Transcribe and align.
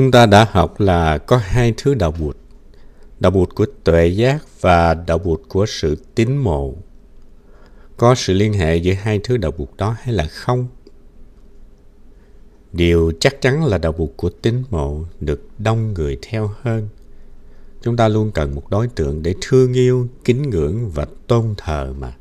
Chúng 0.00 0.10
ta 0.10 0.26
đã 0.26 0.46
học 0.50 0.80
là 0.80 1.18
có 1.18 1.36
hai 1.36 1.74
thứ 1.76 1.94
đạo 1.94 2.14
bụt. 2.20 2.36
Đạo 3.18 3.30
bụt 3.30 3.54
của 3.54 3.66
tuệ 3.84 4.06
giác 4.06 4.44
và 4.60 4.94
đạo 4.94 5.18
bụt 5.18 5.40
của 5.48 5.66
sự 5.66 5.96
tín 6.14 6.36
mộ. 6.36 6.74
Có 7.96 8.14
sự 8.14 8.32
liên 8.32 8.52
hệ 8.52 8.76
giữa 8.76 8.92
hai 8.92 9.20
thứ 9.24 9.36
đạo 9.36 9.52
bụt 9.58 9.68
đó 9.78 9.96
hay 10.00 10.14
là 10.14 10.24
không? 10.24 10.68
Điều 12.72 13.12
chắc 13.20 13.40
chắn 13.40 13.64
là 13.64 13.78
đạo 13.78 13.92
bụt 13.92 14.10
của 14.16 14.30
tín 14.30 14.62
mộ 14.70 15.04
được 15.20 15.48
đông 15.58 15.94
người 15.94 16.18
theo 16.22 16.50
hơn. 16.62 16.88
Chúng 17.82 17.96
ta 17.96 18.08
luôn 18.08 18.30
cần 18.30 18.54
một 18.54 18.70
đối 18.70 18.88
tượng 18.88 19.22
để 19.22 19.34
thương 19.40 19.72
yêu, 19.72 20.08
kính 20.24 20.50
ngưỡng 20.50 20.90
và 20.90 21.06
tôn 21.26 21.54
thờ 21.56 21.94
mà. 21.98 22.12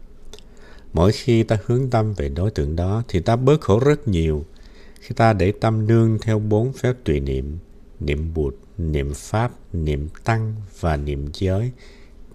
Mỗi 0.93 1.11
khi 1.11 1.43
ta 1.43 1.57
hướng 1.65 1.89
tâm 1.89 2.13
về 2.13 2.29
đối 2.29 2.51
tượng 2.51 2.75
đó 2.75 3.03
thì 3.07 3.19
ta 3.19 3.35
bớt 3.35 3.61
khổ 3.61 3.79
rất 3.79 4.07
nhiều– 4.07 4.45
khi 4.99 5.15
ta 5.15 5.33
để 5.33 5.51
tâm 5.51 5.87
nương 5.87 6.17
theo 6.21 6.39
bốn 6.39 6.73
phép 6.73 6.93
tùy 7.03 7.19
niệm, 7.19 7.57
niệm 7.99 8.33
bụt, 8.33 8.55
niệm 8.77 9.13
pháp, 9.13 9.51
niệm 9.73 10.09
tăng 10.23 10.55
và 10.79 10.97
niệm 10.97 11.27
giới, 11.33 11.71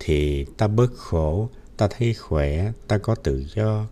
thì 0.01 0.45
ta 0.45 0.69
bớt 0.69 0.95
khổ, 0.97 1.49
ta 1.77 1.89
thấy 1.99 2.15
khỏe, 2.15 2.73
ta 2.89 2.99
có 2.99 3.15
tự 3.15 3.45
do. 3.55 3.87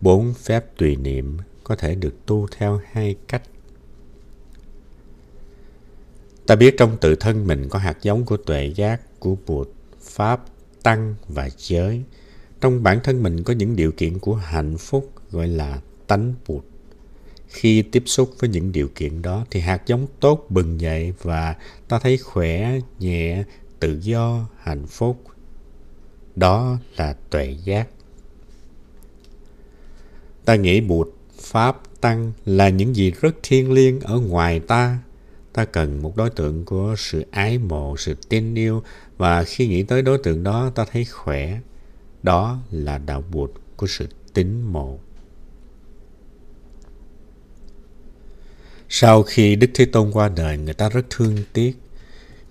Bốn 0.00 0.34
phép 0.34 0.76
tùy 0.78 0.96
niệm 0.96 1.38
có 1.64 1.76
thể 1.76 1.94
được 1.94 2.26
tu 2.26 2.46
theo 2.56 2.80
hai 2.90 3.16
cách. 3.28 3.42
Ta 6.46 6.56
biết 6.56 6.74
trong 6.78 6.96
tự 7.00 7.14
thân 7.16 7.46
mình 7.46 7.68
có 7.68 7.78
hạt 7.78 7.98
giống 8.02 8.24
của 8.24 8.36
tuệ 8.36 8.72
giác, 8.76 9.20
của 9.20 9.36
bụt, 9.46 9.68
pháp, 10.00 10.44
tăng 10.82 11.14
và 11.28 11.48
giới. 11.56 12.02
Trong 12.60 12.82
bản 12.82 13.00
thân 13.04 13.22
mình 13.22 13.42
có 13.42 13.52
những 13.52 13.76
điều 13.76 13.92
kiện 13.92 14.18
của 14.18 14.34
hạnh 14.34 14.76
phúc 14.78 15.12
gọi 15.30 15.48
là 15.48 15.80
tánh 16.06 16.34
bụt. 16.46 16.64
Khi 17.48 17.82
tiếp 17.82 18.02
xúc 18.06 18.30
với 18.38 18.50
những 18.50 18.72
điều 18.72 18.88
kiện 18.94 19.22
đó 19.22 19.44
thì 19.50 19.60
hạt 19.60 19.82
giống 19.86 20.06
tốt 20.20 20.46
bừng 20.48 20.80
dậy 20.80 21.12
và 21.22 21.56
ta 21.88 21.98
thấy 21.98 22.18
khỏe, 22.18 22.78
nhẹ, 22.98 23.44
tự 23.80 23.98
do, 24.02 24.48
hạnh 24.60 24.86
phúc. 24.86 25.22
Đó 26.36 26.78
là 26.96 27.16
tuệ 27.30 27.56
giác. 27.64 27.88
Ta 30.44 30.56
nghĩ 30.56 30.80
bụt, 30.80 31.08
pháp, 31.40 32.00
tăng 32.00 32.32
là 32.44 32.68
những 32.68 32.96
gì 32.96 33.10
rất 33.10 33.36
thiêng 33.42 33.72
liêng 33.72 34.00
ở 34.00 34.18
ngoài 34.18 34.60
ta. 34.60 34.98
Ta 35.52 35.64
cần 35.64 36.02
một 36.02 36.16
đối 36.16 36.30
tượng 36.30 36.64
của 36.64 36.94
sự 36.98 37.24
ái 37.30 37.58
mộ, 37.58 37.96
sự 37.96 38.14
tin 38.28 38.54
yêu 38.54 38.82
và 39.16 39.44
khi 39.44 39.68
nghĩ 39.68 39.82
tới 39.82 40.02
đối 40.02 40.18
tượng 40.18 40.42
đó 40.42 40.70
ta 40.74 40.84
thấy 40.92 41.04
khỏe. 41.04 41.60
Đó 42.22 42.58
là 42.70 42.98
đạo 42.98 43.24
bụt 43.32 43.50
của 43.76 43.86
sự 43.86 44.08
tín 44.34 44.62
mộ. 44.62 44.98
Sau 48.88 49.22
khi 49.22 49.56
Đức 49.56 49.70
Thế 49.74 49.84
Tôn 49.84 50.10
qua 50.10 50.28
đời, 50.28 50.58
người 50.58 50.74
ta 50.74 50.88
rất 50.88 51.06
thương 51.10 51.36
tiếc. 51.52 51.72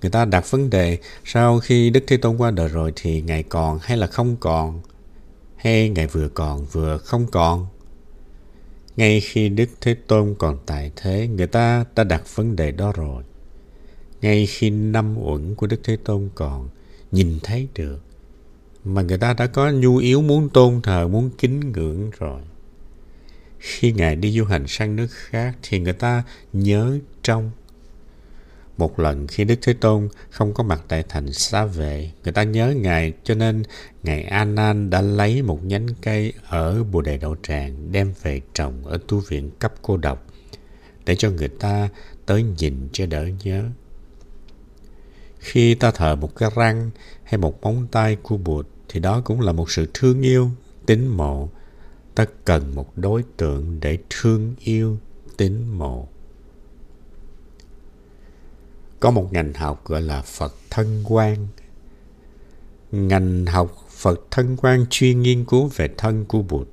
Người 0.01 0.11
ta 0.11 0.25
đặt 0.25 0.51
vấn 0.51 0.69
đề, 0.69 0.97
sau 1.25 1.59
khi 1.59 1.89
Đức 1.89 2.03
Thế 2.07 2.17
Tôn 2.17 2.37
qua 2.37 2.51
đời 2.51 2.67
rồi 2.67 2.93
thì 2.95 3.21
Ngài 3.21 3.43
còn 3.43 3.79
hay 3.81 3.97
là 3.97 4.07
không 4.07 4.35
còn? 4.39 4.81
Hay 5.55 5.89
Ngài 5.89 6.07
vừa 6.07 6.29
còn 6.29 6.65
vừa 6.65 6.97
không 6.97 7.27
còn? 7.31 7.67
Ngay 8.97 9.21
khi 9.21 9.49
Đức 9.49 9.69
Thế 9.81 9.93
Tôn 9.93 10.35
còn 10.37 10.57
tại 10.65 10.91
thế, 10.95 11.27
người 11.27 11.47
ta 11.47 11.85
đã 11.95 12.03
đặt 12.03 12.35
vấn 12.35 12.55
đề 12.55 12.71
đó 12.71 12.91
rồi. 12.95 13.23
Ngay 14.21 14.45
khi 14.45 14.69
năm 14.69 15.17
uẩn 15.17 15.55
của 15.55 15.67
Đức 15.67 15.79
Thế 15.83 15.97
Tôn 16.03 16.29
còn, 16.35 16.69
nhìn 17.11 17.39
thấy 17.43 17.67
được, 17.75 17.99
mà 18.83 19.01
người 19.01 19.17
ta 19.17 19.33
đã 19.33 19.47
có 19.47 19.71
nhu 19.71 19.97
yếu 19.97 20.21
muốn 20.21 20.49
tôn 20.49 20.81
thờ, 20.81 21.07
muốn 21.07 21.29
kính 21.37 21.71
ngưỡng 21.71 22.11
rồi 22.19 22.41
khi 23.65 23.91
Ngài 23.91 24.15
đi 24.15 24.31
du 24.31 24.45
hành 24.45 24.67
sang 24.67 24.95
nước 24.95 25.07
khác 25.11 25.55
thì 25.63 25.79
người 25.79 25.93
ta 25.93 26.23
nhớ 26.53 26.97
trong. 27.23 27.51
Một 28.77 28.99
lần 28.99 29.27
khi 29.27 29.43
Đức 29.43 29.55
Thế 29.61 29.73
Tôn 29.73 30.09
không 30.29 30.53
có 30.53 30.63
mặt 30.63 30.81
tại 30.87 31.03
thành 31.09 31.33
xá 31.33 31.65
vệ, 31.65 32.11
người 32.23 32.33
ta 32.33 32.43
nhớ 32.43 32.73
Ngài 32.77 33.13
cho 33.23 33.35
nên 33.35 33.63
Ngài 34.03 34.23
A 34.23 34.45
Nan 34.45 34.89
đã 34.89 35.01
lấy 35.01 35.41
một 35.41 35.65
nhánh 35.65 35.87
cây 36.01 36.33
ở 36.47 36.83
Bồ 36.83 37.01
Đề 37.01 37.17
Đậu 37.17 37.35
Tràng 37.43 37.91
đem 37.91 38.13
về 38.21 38.41
trồng 38.53 38.85
ở 38.85 38.99
tu 39.07 39.19
viện 39.19 39.51
cấp 39.59 39.73
cô 39.81 39.97
độc 39.97 40.25
để 41.05 41.15
cho 41.15 41.29
người 41.29 41.47
ta 41.47 41.89
tới 42.25 42.43
nhìn 42.43 42.89
cho 42.91 43.05
đỡ 43.05 43.25
nhớ. 43.43 43.63
Khi 45.39 45.75
ta 45.75 45.91
thờ 45.91 46.15
một 46.15 46.35
cái 46.35 46.49
răng 46.55 46.89
hay 47.23 47.37
một 47.37 47.61
móng 47.61 47.87
tay 47.91 48.17
của 48.23 48.37
Bụt 48.37 48.67
thì 48.89 48.99
đó 48.99 49.21
cũng 49.25 49.41
là 49.41 49.51
một 49.51 49.71
sự 49.71 49.87
thương 49.93 50.21
yêu, 50.21 50.49
tín 50.85 51.07
mộ 51.07 51.49
ta 52.15 52.25
cần 52.45 52.75
một 52.75 52.91
đối 52.95 53.23
tượng 53.37 53.79
để 53.79 53.97
thương 54.09 54.55
yêu, 54.59 54.97
tín 55.37 55.63
mộ. 55.67 56.07
Có 58.99 59.11
một 59.11 59.33
ngành 59.33 59.53
học 59.53 59.85
gọi 59.85 60.01
là 60.01 60.21
phật 60.21 60.53
thân 60.69 61.03
quan 61.07 61.47
ngành 62.91 63.45
học 63.45 63.87
phật 63.89 64.21
thân 64.31 64.57
quan 64.57 64.85
chuyên 64.89 65.21
nghiên 65.21 65.45
cứu 65.45 65.67
về 65.75 65.89
thân 65.97 66.25
của 66.25 66.41
bụt. 66.41 66.67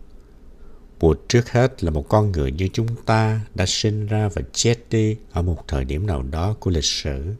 Bụt 1.00 1.20
trước 1.28 1.50
hết 1.50 1.84
là 1.84 1.90
một 1.90 2.08
con 2.08 2.32
người 2.32 2.52
như 2.52 2.68
chúng 2.72 2.88
ta 3.06 3.40
đã 3.54 3.66
sinh 3.66 4.06
ra 4.06 4.28
và 4.28 4.42
chết 4.52 4.76
đi 4.90 5.16
ở 5.32 5.42
một 5.42 5.64
thời 5.68 5.84
điểm 5.84 6.06
nào 6.06 6.22
đó 6.22 6.56
của 6.60 6.70
lịch 6.70 6.84
sử. 6.84 7.34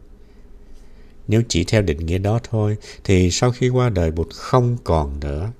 Nếu 1.27 1.41
chỉ 1.47 1.63
theo 1.63 1.81
định 1.81 2.05
nghĩa 2.05 2.17
đó 2.17 2.39
thôi, 2.43 2.77
thì 3.03 3.31
sau 3.31 3.51
khi 3.51 3.69
qua 3.69 3.89
đời 3.89 4.11
bụt 4.11 4.27
không 4.33 4.77
còn 4.83 5.19
nữa 5.19 5.51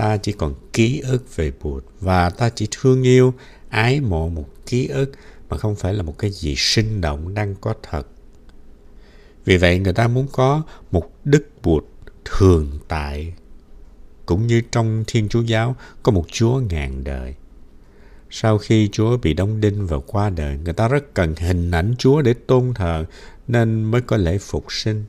ta 0.00 0.16
chỉ 0.16 0.32
còn 0.32 0.54
ký 0.72 1.00
ức 1.00 1.36
về 1.36 1.52
Bụt 1.62 1.84
và 2.00 2.30
ta 2.30 2.48
chỉ 2.48 2.68
thương 2.70 3.02
yêu, 3.02 3.34
ái 3.68 4.00
mộ 4.00 4.28
một 4.28 4.48
ký 4.66 4.86
ức 4.86 5.12
mà 5.48 5.56
không 5.56 5.76
phải 5.76 5.94
là 5.94 6.02
một 6.02 6.18
cái 6.18 6.30
gì 6.30 6.54
sinh 6.56 7.00
động 7.00 7.34
đang 7.34 7.54
có 7.60 7.74
thật. 7.82 8.06
Vì 9.44 9.56
vậy 9.56 9.78
người 9.78 9.92
ta 9.92 10.08
muốn 10.08 10.26
có 10.32 10.62
một 10.90 11.10
đức 11.24 11.48
Bụt 11.62 11.84
thường 12.24 12.78
tại. 12.88 13.34
Cũng 14.26 14.46
như 14.46 14.62
trong 14.72 15.04
Thiên 15.06 15.28
Chúa 15.28 15.42
Giáo 15.42 15.76
có 16.02 16.12
một 16.12 16.24
Chúa 16.32 16.60
ngàn 16.70 17.04
đời. 17.04 17.34
Sau 18.30 18.58
khi 18.58 18.88
Chúa 18.92 19.16
bị 19.16 19.34
đóng 19.34 19.60
đinh 19.60 19.86
và 19.86 19.98
qua 20.06 20.30
đời, 20.30 20.58
người 20.64 20.74
ta 20.74 20.88
rất 20.88 21.14
cần 21.14 21.34
hình 21.38 21.70
ảnh 21.70 21.94
Chúa 21.98 22.22
để 22.22 22.34
tôn 22.46 22.74
thờ 22.74 23.04
nên 23.48 23.84
mới 23.84 24.00
có 24.00 24.16
lễ 24.16 24.38
phục 24.38 24.72
sinh. 24.72 25.04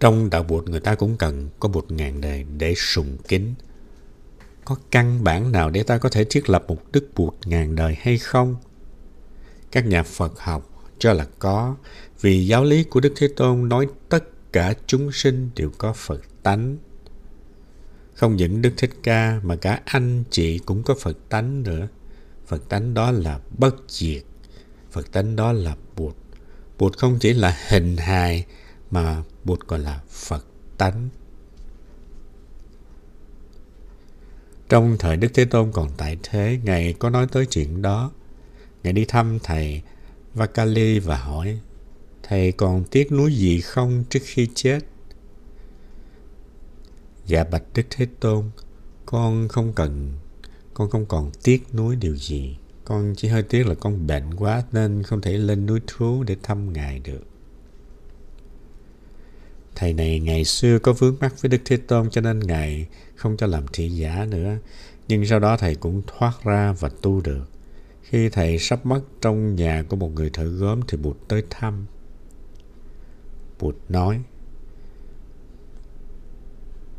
Trong 0.00 0.30
đạo 0.30 0.42
Bụt 0.42 0.68
người 0.68 0.80
ta 0.80 0.94
cũng 0.94 1.16
cần 1.16 1.48
có 1.60 1.68
một 1.68 1.92
ngàn 1.92 2.20
đề 2.20 2.44
để 2.58 2.74
sùng 2.76 3.16
kính. 3.28 3.54
Có 4.64 4.76
căn 4.90 5.24
bản 5.24 5.52
nào 5.52 5.70
để 5.70 5.82
ta 5.82 5.98
có 5.98 6.08
thể 6.08 6.24
thiết 6.30 6.50
lập 6.50 6.64
một 6.68 6.82
đức 6.92 7.08
Bụt 7.16 7.34
ngàn 7.44 7.74
đời 7.74 7.96
hay 8.00 8.18
không? 8.18 8.56
Các 9.70 9.86
nhà 9.86 10.02
Phật 10.02 10.40
học 10.40 10.70
cho 10.98 11.12
là 11.12 11.26
có, 11.38 11.76
vì 12.20 12.46
giáo 12.46 12.64
lý 12.64 12.84
của 12.84 13.00
Đức 13.00 13.12
Thế 13.16 13.28
Tôn 13.36 13.68
nói 13.68 13.86
tất 14.08 14.52
cả 14.52 14.74
chúng 14.86 15.12
sinh 15.12 15.50
đều 15.56 15.70
có 15.78 15.92
Phật 15.92 16.20
tánh. 16.42 16.76
Không 18.14 18.36
những 18.36 18.62
Đức 18.62 18.72
Thích 18.76 18.90
Ca 19.02 19.40
mà 19.42 19.56
cả 19.56 19.80
anh 19.84 20.24
chị 20.30 20.58
cũng 20.58 20.82
có 20.82 20.94
Phật 21.00 21.16
tánh 21.28 21.62
nữa. 21.62 21.88
Phật 22.46 22.68
tánh 22.68 22.94
đó 22.94 23.10
là 23.10 23.40
bất 23.58 23.76
diệt. 23.88 24.22
Phật 24.90 25.12
tánh 25.12 25.36
đó 25.36 25.52
là 25.52 25.76
Bụt. 25.96 26.14
Bụt 26.78 26.98
không 26.98 27.18
chỉ 27.20 27.32
là 27.32 27.58
hình 27.68 27.96
hài 27.96 28.46
mà 28.90 29.22
Bụt 29.44 29.60
gọi 29.68 29.78
là 29.78 30.00
Phật 30.08 30.46
tánh. 30.78 31.08
Trong 34.68 34.96
thời 34.98 35.16
Đức 35.16 35.28
Thế 35.34 35.44
Tôn 35.44 35.72
còn 35.72 35.90
tại 35.96 36.16
thế, 36.22 36.60
Ngài 36.64 36.92
có 36.92 37.10
nói 37.10 37.26
tới 37.32 37.46
chuyện 37.46 37.82
đó. 37.82 38.10
Ngài 38.82 38.92
đi 38.92 39.04
thăm 39.04 39.38
Thầy 39.42 39.82
Vakali 40.34 40.98
và 40.98 41.16
hỏi, 41.16 41.60
Thầy 42.22 42.52
còn 42.52 42.84
tiếc 42.84 43.12
nuối 43.12 43.34
gì 43.34 43.60
không 43.60 44.04
trước 44.10 44.20
khi 44.22 44.48
chết? 44.54 44.80
Dạ 47.26 47.44
bạch 47.44 47.62
Đức 47.74 47.82
Thế 47.90 48.06
Tôn, 48.20 48.50
con 49.06 49.48
không 49.48 49.72
cần, 49.72 50.12
con 50.74 50.90
không 50.90 51.06
còn 51.06 51.30
tiếc 51.42 51.74
nuối 51.74 51.96
điều 51.96 52.16
gì. 52.16 52.56
Con 52.84 53.14
chỉ 53.16 53.28
hơi 53.28 53.42
tiếc 53.42 53.66
là 53.66 53.74
con 53.74 54.06
bệnh 54.06 54.34
quá 54.34 54.62
nên 54.72 55.02
không 55.02 55.20
thể 55.20 55.38
lên 55.38 55.66
núi 55.66 55.80
thú 55.86 56.22
để 56.22 56.36
thăm 56.42 56.72
Ngài 56.72 56.98
được. 56.98 57.35
Thầy 59.76 59.92
này 59.92 60.20
ngày 60.20 60.44
xưa 60.44 60.78
có 60.78 60.92
vướng 60.92 61.16
mắc 61.20 61.42
với 61.42 61.48
Đức 61.48 61.58
Thế 61.64 61.76
Tôn 61.76 62.10
cho 62.10 62.20
nên 62.20 62.40
Ngài 62.40 62.86
không 63.14 63.36
cho 63.36 63.46
làm 63.46 63.64
thị 63.72 63.88
giả 63.88 64.26
nữa. 64.30 64.58
Nhưng 65.08 65.26
sau 65.26 65.38
đó 65.38 65.56
thầy 65.56 65.74
cũng 65.74 66.02
thoát 66.06 66.44
ra 66.44 66.72
và 66.72 66.90
tu 67.02 67.20
được. 67.20 67.44
Khi 68.02 68.28
thầy 68.28 68.58
sắp 68.58 68.86
mất 68.86 69.00
trong 69.20 69.54
nhà 69.54 69.84
của 69.88 69.96
một 69.96 70.12
người 70.14 70.30
thợ 70.30 70.44
gốm 70.44 70.80
thì 70.88 70.98
Bụt 70.98 71.16
tới 71.28 71.42
thăm. 71.50 71.86
Bụt 73.60 73.74
nói, 73.88 74.22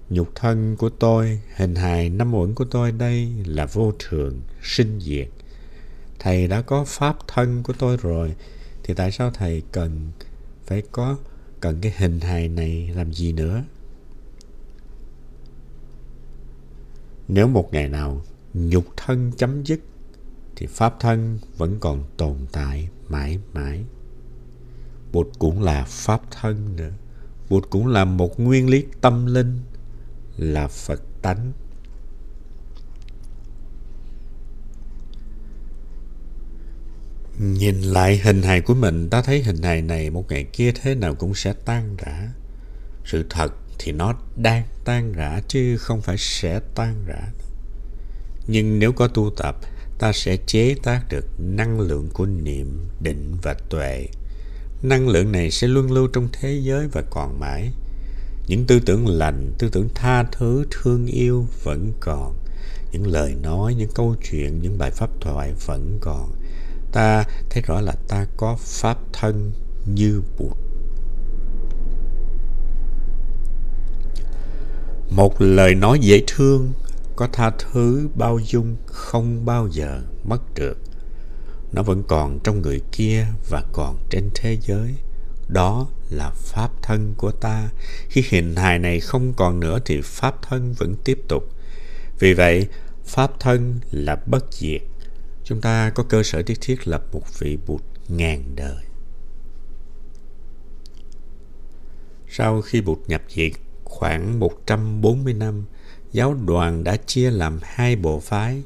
Nhục 0.10 0.36
thân 0.36 0.76
của 0.76 0.90
tôi, 0.90 1.42
hình 1.56 1.76
hài 1.76 2.10
năm 2.10 2.36
uẩn 2.36 2.54
của 2.54 2.66
tôi 2.66 2.92
đây 2.92 3.34
là 3.46 3.66
vô 3.66 3.94
thường, 4.00 4.42
sinh 4.64 5.00
diệt. 5.00 5.28
Thầy 6.20 6.48
đã 6.48 6.62
có 6.62 6.84
pháp 6.88 7.18
thân 7.28 7.64
của 7.64 7.74
tôi 7.80 7.98
rồi, 7.98 8.36
thì 8.84 8.94
tại 8.94 9.12
sao 9.12 9.32
thầy 9.32 9.62
cần 9.72 10.12
phải 10.66 10.84
có 10.92 11.18
cần 11.60 11.82
cái 11.82 11.94
hình 11.98 12.20
hài 12.20 12.48
này 12.48 12.92
làm 12.96 13.14
gì 13.14 13.34
nữa 13.34 13.64
nếu 17.28 17.48
một 17.48 17.74
ngày 17.74 17.90
nào 17.90 18.22
nhục 18.54 18.86
thân 18.98 19.32
chấm 19.38 19.64
dứt 19.64 19.80
thì 20.56 20.66
pháp 20.66 20.96
thân 21.00 21.40
vẫn 21.58 21.78
còn 21.80 22.04
tồn 22.18 22.36
tại 22.52 22.90
mãi 23.10 23.40
mãi. 23.54 23.84
Bụt 25.12 25.28
cũng 25.40 25.64
là 25.64 25.84
pháp 25.88 26.22
thân 26.32 26.76
nữa. 26.76 26.92
Bụt 27.50 27.70
cũng 27.70 27.88
là 27.88 28.06
một 28.06 28.40
nguyên 28.40 28.70
lý 28.70 28.86
tâm 29.02 29.26
linh, 29.26 29.60
là 30.38 30.68
Phật 30.68 31.02
tánh. 31.22 31.52
Nhìn 37.40 37.82
lại 37.82 38.18
hình 38.18 38.42
hài 38.42 38.62
của 38.62 38.74
mình, 38.74 39.10
ta 39.10 39.22
thấy 39.22 39.44
hình 39.44 39.62
hài 39.64 39.82
này 39.82 40.10
một 40.10 40.26
ngày 40.30 40.44
kia 40.44 40.72
thế 40.72 40.96
nào 40.96 41.16
cũng 41.16 41.36
sẽ 41.36 41.54
tan 41.66 41.96
rã. 41.98 42.30
Sự 43.06 43.26
thật 43.30 43.54
thì 43.80 43.92
nó 43.92 44.14
đang 44.36 44.64
tan 44.86 45.14
rã 45.14 45.42
chứ 45.48 45.78
không 45.78 46.02
phải 46.02 46.16
sẽ 46.18 46.60
tan 46.76 47.06
rã. 47.08 47.22
Nhưng 48.48 48.80
nếu 48.80 48.92
có 48.92 49.08
tu 49.08 49.32
tập, 49.38 49.56
ta 50.00 50.12
sẽ 50.14 50.38
chế 50.48 50.76
tác 50.84 51.02
được 51.10 51.26
năng 51.40 51.80
lượng 51.80 52.10
của 52.14 52.26
niệm, 52.26 52.88
định 53.02 53.38
và 53.42 53.54
tuệ. 53.70 54.08
Năng 54.84 55.08
lượng 55.08 55.32
này 55.32 55.52
sẽ 55.52 55.68
luôn 55.68 55.92
lưu 55.92 56.08
trong 56.08 56.30
thế 56.34 56.60
giới 56.64 56.88
và 56.88 57.04
còn 57.10 57.40
mãi. 57.40 57.72
Những 58.48 58.66
tư 58.66 58.80
tưởng 58.80 59.08
lành, 59.08 59.52
tư 59.58 59.70
tưởng 59.70 59.90
tha 59.96 60.24
thứ, 60.24 60.66
thương 60.72 61.06
yêu 61.06 61.48
vẫn 61.64 61.94
còn. 62.00 62.36
Những 62.92 63.08
lời 63.08 63.36
nói, 63.42 63.76
những 63.76 63.92
câu 63.96 64.16
chuyện, 64.30 64.62
những 64.62 64.78
bài 64.78 64.92
pháp 64.92 65.10
thoại 65.22 65.54
vẫn 65.66 65.98
còn. 66.02 66.32
Ta 66.92 67.26
thấy 67.50 67.64
rõ 67.68 67.82
là 67.82 67.94
ta 68.08 68.26
có 68.38 68.58
pháp 68.60 68.98
thân 69.14 69.52
như 69.86 70.22
Bụt. 70.38 70.58
Một 75.10 75.42
lời 75.42 75.76
nói 75.76 76.00
dễ 76.02 76.24
thương 76.28 76.74
có 77.16 77.28
tha 77.34 77.50
thứ 77.50 78.10
bao 78.16 78.40
dung 78.40 78.76
không 78.86 79.46
bao 79.46 79.68
giờ 79.68 80.02
mất 80.24 80.42
được. 80.56 80.78
Nó 81.72 81.84
vẫn 81.84 82.04
còn 82.08 82.40
trong 82.44 82.62
người 82.62 82.82
kia 82.92 83.28
và 83.50 83.64
còn 83.74 83.98
trên 84.10 84.30
thế 84.36 84.58
giới. 84.62 84.96
Đó 85.48 85.88
là 86.10 86.30
pháp 86.36 86.72
thân 86.82 87.14
của 87.18 87.32
ta. 87.32 87.70
Khi 88.10 88.24
hình 88.30 88.56
hài 88.56 88.80
này 88.80 89.00
không 89.00 89.34
còn 89.34 89.60
nữa 89.60 89.80
thì 89.86 90.02
pháp 90.02 90.36
thân 90.42 90.74
vẫn 90.74 90.96
tiếp 91.04 91.20
tục. 91.28 91.44
Vì 92.20 92.34
vậy, 92.34 92.68
pháp 93.06 93.40
thân 93.40 93.80
là 93.92 94.16
bất 94.26 94.46
diệt 94.52 94.82
chúng 95.48 95.62
ta 95.62 95.90
có 95.90 96.04
cơ 96.04 96.24
sở 96.24 96.42
thiết 96.42 96.58
thiết 96.62 96.88
lập 96.88 97.04
một 97.12 97.40
vị 97.40 97.58
bụt 97.68 97.82
ngàn 98.08 98.44
đời 98.56 98.84
sau 102.30 102.62
khi 102.62 102.82
bụt 102.82 103.00
nhập 103.08 103.22
diệt 103.30 103.52
khoảng 103.84 104.40
140 104.40 105.34
năm 105.34 105.66
giáo 106.12 106.34
đoàn 106.34 106.84
đã 106.84 106.98
chia 106.98 107.32
làm 107.32 107.60
hai 107.64 107.96
bộ 107.96 108.20
phái, 108.20 108.62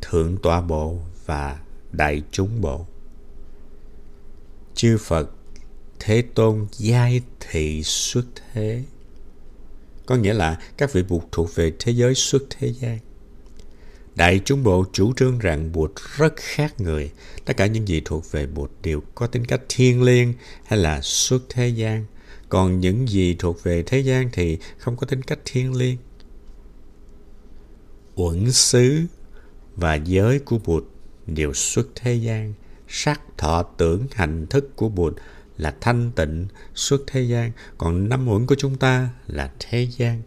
Thượng 0.00 0.36
Tọa 0.36 0.60
Bộ 0.60 0.98
và 1.26 1.60
Đại 1.92 2.22
Chúng 2.30 2.60
Bộ. 2.60 2.86
Chư 4.74 4.98
Phật 5.00 5.30
Thế 6.00 6.22
Tôn 6.34 6.66
giai 6.72 7.20
thị 7.40 7.82
xuất 7.82 8.24
thế. 8.52 8.84
Có 10.06 10.16
nghĩa 10.16 10.34
là 10.34 10.58
các 10.76 10.92
vị 10.92 11.02
Bụt 11.02 11.22
thuộc 11.32 11.54
về 11.54 11.72
thế 11.78 11.92
giới 11.92 12.14
xuất 12.14 12.42
thế 12.50 12.72
gian. 12.72 12.98
Đại 14.18 14.40
chúng 14.44 14.62
bộ 14.62 14.84
chủ 14.92 15.12
trương 15.16 15.38
rằng 15.38 15.72
Bụt 15.72 15.92
rất 16.16 16.36
khác 16.36 16.80
người. 16.80 17.12
Tất 17.44 17.56
cả 17.56 17.66
những 17.66 17.88
gì 17.88 18.02
thuộc 18.04 18.32
về 18.32 18.46
Bụt 18.46 18.70
đều 18.82 19.00
có 19.14 19.26
tính 19.26 19.44
cách 19.44 19.60
thiên 19.68 20.02
liêng 20.02 20.34
hay 20.64 20.78
là 20.78 21.00
xuất 21.02 21.42
thế 21.48 21.68
gian. 21.68 22.04
Còn 22.48 22.80
những 22.80 23.08
gì 23.08 23.36
thuộc 23.38 23.62
về 23.62 23.82
thế 23.82 23.98
gian 23.98 24.28
thì 24.32 24.58
không 24.78 24.96
có 24.96 25.06
tính 25.06 25.22
cách 25.22 25.38
thiên 25.44 25.74
liêng 25.74 25.96
uẩn 28.14 28.52
xứ 28.52 29.00
và 29.76 29.94
giới 29.94 30.38
của 30.38 30.58
Bụt 30.58 30.84
đều 31.26 31.52
xuất 31.52 31.86
thế 31.94 32.14
gian. 32.14 32.52
Sắc 32.88 33.20
thọ 33.36 33.62
tưởng 33.62 34.06
hành 34.14 34.46
thức 34.46 34.76
của 34.76 34.88
Bụt 34.88 35.14
là 35.58 35.74
thanh 35.80 36.12
tịnh 36.16 36.46
xuất 36.74 37.00
thế 37.06 37.22
gian, 37.22 37.52
còn 37.78 38.08
năm 38.08 38.28
uẩn 38.28 38.46
của 38.46 38.54
chúng 38.54 38.76
ta 38.76 39.08
là 39.26 39.52
thế 39.58 39.88
gian. 39.96 40.22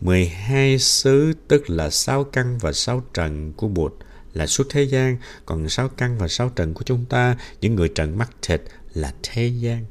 12 0.00 0.78
xứ 0.78 1.32
tức 1.48 1.70
là 1.70 1.90
sáu 1.90 2.24
căn 2.24 2.58
và 2.58 2.72
sáu 2.72 3.02
trần 3.14 3.52
của 3.52 3.68
Bụt 3.68 3.92
là 4.34 4.46
suốt 4.46 4.66
thế 4.70 4.82
gian, 4.82 5.16
còn 5.46 5.68
sáu 5.68 5.88
căn 5.88 6.18
và 6.18 6.28
sáu 6.28 6.48
trần 6.48 6.74
của 6.74 6.82
chúng 6.82 7.04
ta, 7.04 7.36
những 7.60 7.74
người 7.74 7.88
trần 7.88 8.18
mắt 8.18 8.30
thịt 8.42 8.62
là 8.94 9.14
thế 9.22 9.46
gian. 9.46 9.84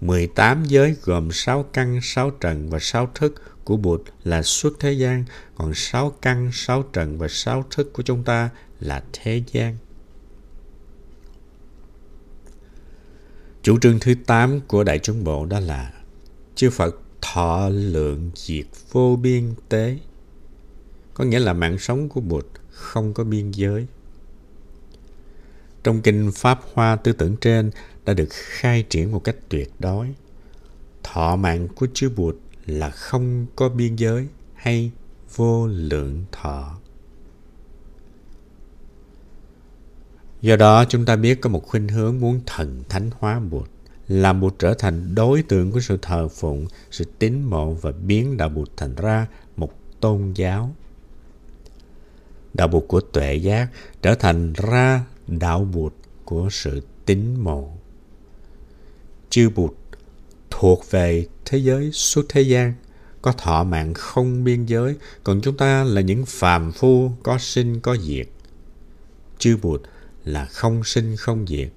18 0.00 0.64
giới 0.64 0.96
gồm 1.02 1.32
6 1.32 1.62
căn, 1.62 2.00
6 2.02 2.30
trần 2.30 2.70
và 2.70 2.78
6 2.78 3.10
thức 3.14 3.42
của 3.64 3.76
Bụt 3.76 4.02
là 4.24 4.42
suốt 4.42 4.76
thế 4.80 4.92
gian, 4.92 5.24
còn 5.54 5.74
6 5.74 6.10
căn, 6.10 6.50
6 6.52 6.82
trần 6.82 7.18
và 7.18 7.28
6 7.28 7.64
thức 7.70 7.92
của 7.92 8.02
chúng 8.02 8.24
ta 8.24 8.50
là 8.80 9.02
thế 9.12 9.42
gian. 9.52 9.76
Chủ 13.62 13.78
trương 13.78 14.00
thứ 14.00 14.14
8 14.26 14.60
của 14.60 14.84
Đại 14.84 14.98
chúng 14.98 15.24
Bộ 15.24 15.46
đó 15.46 15.60
là 15.60 15.92
Chư 16.54 16.70
Phật 16.70 16.96
thọ 17.32 17.68
lượng 17.68 18.30
diệt 18.34 18.66
vô 18.90 19.16
biên 19.16 19.54
tế. 19.68 19.98
Có 21.14 21.24
nghĩa 21.24 21.38
là 21.38 21.52
mạng 21.52 21.78
sống 21.78 22.08
của 22.08 22.20
Bụt 22.20 22.46
không 22.70 23.14
có 23.14 23.24
biên 23.24 23.50
giới. 23.50 23.86
Trong 25.84 26.02
kinh 26.02 26.30
Pháp 26.34 26.60
Hoa 26.72 26.96
tư 26.96 27.12
tưởng 27.12 27.36
trên 27.40 27.70
đã 28.04 28.14
được 28.14 28.28
khai 28.30 28.82
triển 28.82 29.12
một 29.12 29.24
cách 29.24 29.36
tuyệt 29.48 29.72
đối. 29.78 30.14
Thọ 31.02 31.36
mạng 31.36 31.68
của 31.68 31.86
chư 31.94 32.10
Bụt 32.10 32.36
là 32.66 32.90
không 32.90 33.46
có 33.56 33.68
biên 33.68 33.96
giới 33.96 34.26
hay 34.54 34.90
vô 35.34 35.66
lượng 35.66 36.24
thọ. 36.32 36.78
Do 40.40 40.56
đó 40.56 40.84
chúng 40.84 41.04
ta 41.04 41.16
biết 41.16 41.40
có 41.40 41.50
một 41.50 41.66
khuynh 41.66 41.88
hướng 41.88 42.20
muốn 42.20 42.40
thần 42.46 42.82
thánh 42.88 43.10
hóa 43.18 43.40
Bụt, 43.40 43.68
làm 44.08 44.40
Bụt 44.40 44.54
trở 44.58 44.74
thành 44.74 45.14
đối 45.14 45.42
tượng 45.42 45.72
của 45.72 45.80
sự 45.80 45.98
thờ 46.02 46.28
phụng, 46.28 46.66
sự 46.90 47.04
tín 47.18 47.42
mộ 47.42 47.72
và 47.72 47.92
biến 47.92 48.36
đạo 48.36 48.48
Bụt 48.48 48.68
thành 48.76 48.94
ra 48.94 49.26
một 49.56 49.72
tôn 50.00 50.32
giáo. 50.34 50.74
Đạo 52.54 52.68
Bụt 52.68 52.84
của 52.88 53.00
tuệ 53.00 53.34
giác 53.34 53.68
trở 54.02 54.14
thành 54.14 54.52
ra 54.52 55.04
đạo 55.26 55.64
Bụt 55.64 55.92
của 56.24 56.48
sự 56.50 56.82
tín 57.06 57.34
mộ 57.40 57.72
chư 59.34 59.50
Bụt 59.54 59.72
thuộc 60.50 60.90
về 60.90 61.26
thế 61.44 61.58
giới 61.58 61.92
suốt 61.92 62.26
thế 62.28 62.42
gian, 62.42 62.74
có 63.22 63.32
thọ 63.32 63.64
mạng 63.64 63.94
không 63.94 64.44
biên 64.44 64.66
giới, 64.66 64.94
còn 65.24 65.40
chúng 65.40 65.56
ta 65.56 65.84
là 65.84 66.00
những 66.00 66.24
phàm 66.26 66.72
phu 66.72 67.12
có 67.22 67.38
sinh 67.38 67.80
có 67.80 67.96
diệt. 67.96 68.28
Chư 69.38 69.56
Bụt 69.62 69.82
là 70.24 70.44
không 70.44 70.84
sinh 70.84 71.16
không 71.16 71.46
diệt. 71.48 71.68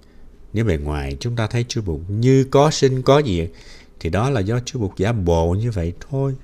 Nếu 0.54 0.66
bề 0.66 0.78
ngoài 0.78 1.18
chúng 1.20 1.36
ta 1.36 1.48
thấy 1.48 1.66
chư 1.68 1.82
Bụt 1.82 2.02
như 2.08 2.44
có 2.44 2.72
sinh 2.72 3.02
có 3.02 3.22
diệt, 3.26 3.52
thì 4.00 4.10
đó 4.10 4.30
là 4.30 4.40
do 4.40 4.60
chư 4.60 4.80
Bụt 4.80 4.98
giả 4.98 5.12
bộ 5.12 5.54
như 5.54 5.72
vậy 5.72 5.94
thôi. 6.10 6.36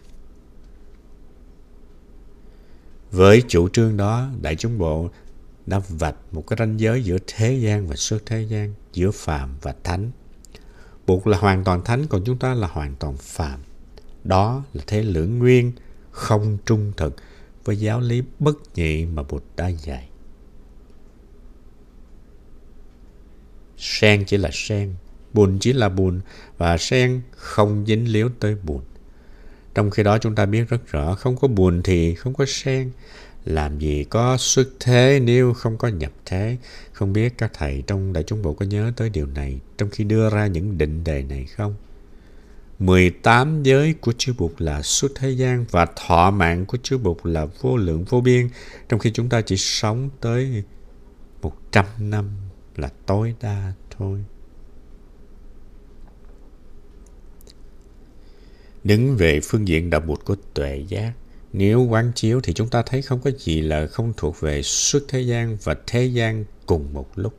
Với 3.11 3.43
chủ 3.47 3.69
trương 3.69 3.97
đó, 3.97 4.29
Đại 4.41 4.55
chúng 4.55 4.77
bộ 4.77 5.09
đã 5.65 5.79
vạch 5.89 6.15
một 6.31 6.47
cái 6.47 6.57
ranh 6.59 6.79
giới 6.79 7.03
giữa 7.03 7.17
thế 7.27 7.53
gian 7.53 7.87
và 7.87 7.95
xuất 7.95 8.25
thế 8.25 8.41
gian, 8.41 8.73
giữa 8.93 9.11
phàm 9.11 9.55
và 9.61 9.75
thánh. 9.83 10.11
Bụt 11.07 11.27
là 11.27 11.37
hoàn 11.37 11.63
toàn 11.63 11.83
thánh, 11.83 12.07
còn 12.07 12.23
chúng 12.25 12.39
ta 12.39 12.53
là 12.53 12.67
hoàn 12.67 12.95
toàn 12.95 13.17
phàm. 13.17 13.59
Đó 14.23 14.63
là 14.73 14.83
thế 14.87 15.03
lưỡng 15.03 15.39
nguyên, 15.39 15.71
không 16.11 16.57
trung 16.65 16.91
thực 16.97 17.15
với 17.65 17.79
giáo 17.79 17.99
lý 17.99 18.21
bất 18.39 18.57
nhị 18.75 19.05
mà 19.05 19.23
Bụt 19.23 19.43
đã 19.55 19.67
dạy. 19.67 20.09
Sen 23.83 24.23
chỉ 24.25 24.37
là 24.37 24.49
sen, 24.53 24.93
bùn 25.33 25.57
chỉ 25.59 25.73
là 25.73 25.89
bùn 25.89 26.21
và 26.57 26.77
sen 26.77 27.21
không 27.31 27.85
dính 27.87 28.11
líu 28.13 28.29
tới 28.39 28.55
bùn. 28.63 28.81
Trong 29.75 29.91
khi 29.91 30.03
đó 30.03 30.17
chúng 30.17 30.35
ta 30.35 30.45
biết 30.45 30.69
rất 30.69 30.87
rõ 30.87 31.15
không 31.15 31.35
có 31.37 31.47
bùn 31.47 31.81
thì 31.83 32.15
không 32.15 32.33
có 32.33 32.45
sen. 32.47 32.91
Làm 33.45 33.79
gì 33.79 34.03
có 34.03 34.37
xuất 34.37 34.67
thế 34.79 35.19
nếu 35.23 35.53
không 35.53 35.77
có 35.77 35.87
nhập 35.87 36.11
thế? 36.25 36.57
Không 36.91 37.13
biết 37.13 37.37
các 37.37 37.51
thầy 37.53 37.83
trong 37.87 38.13
Đại 38.13 38.23
chúng 38.23 38.41
Bộ 38.41 38.53
có 38.53 38.65
nhớ 38.65 38.91
tới 38.95 39.09
điều 39.09 39.25
này 39.25 39.59
trong 39.77 39.89
khi 39.89 40.03
đưa 40.03 40.29
ra 40.29 40.47
những 40.47 40.77
định 40.77 41.03
đề 41.03 41.23
này 41.23 41.45
không? 41.45 41.75
18 42.79 43.63
giới 43.63 43.93
của 43.93 44.13
chư 44.17 44.33
Bụt 44.37 44.51
là 44.57 44.81
suốt 44.81 45.11
thế 45.15 45.29
gian 45.29 45.65
và 45.71 45.87
thọ 45.95 46.31
mạng 46.31 46.65
của 46.65 46.77
chư 46.83 46.97
Bụt 46.97 47.17
là 47.23 47.45
vô 47.61 47.77
lượng 47.77 48.03
vô 48.03 48.21
biên, 48.21 48.49
trong 48.89 48.99
khi 48.99 49.11
chúng 49.11 49.29
ta 49.29 49.41
chỉ 49.41 49.57
sống 49.57 50.09
tới 50.21 50.63
100 51.41 51.85
năm 51.99 52.29
là 52.75 52.89
tối 53.05 53.35
đa 53.41 53.73
thôi. 53.89 54.19
Đứng 58.83 59.17
về 59.17 59.39
phương 59.43 59.67
diện 59.67 59.89
đạo 59.89 60.01
bụt 60.01 60.25
của 60.25 60.35
tuệ 60.53 60.85
giác, 60.87 61.13
nếu 61.53 61.81
quán 61.81 62.11
chiếu 62.15 62.41
thì 62.41 62.53
chúng 62.53 62.69
ta 62.69 62.81
thấy 62.81 63.01
không 63.01 63.19
có 63.21 63.31
gì 63.39 63.61
là 63.61 63.87
không 63.87 64.13
thuộc 64.17 64.39
về 64.39 64.61
suốt 64.61 64.99
thế 65.07 65.21
gian 65.21 65.57
và 65.63 65.75
thế 65.87 66.05
gian 66.05 66.45
cùng 66.65 66.93
một 66.93 67.09
lúc. 67.15 67.33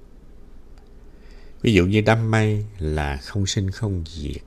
Ví 1.63 1.73
dụ 1.73 1.87
như 1.87 2.01
đám 2.01 2.31
mây 2.31 2.65
là 2.79 3.17
không 3.17 3.47
sinh 3.47 3.71
không 3.71 4.05
diệt. 4.07 4.43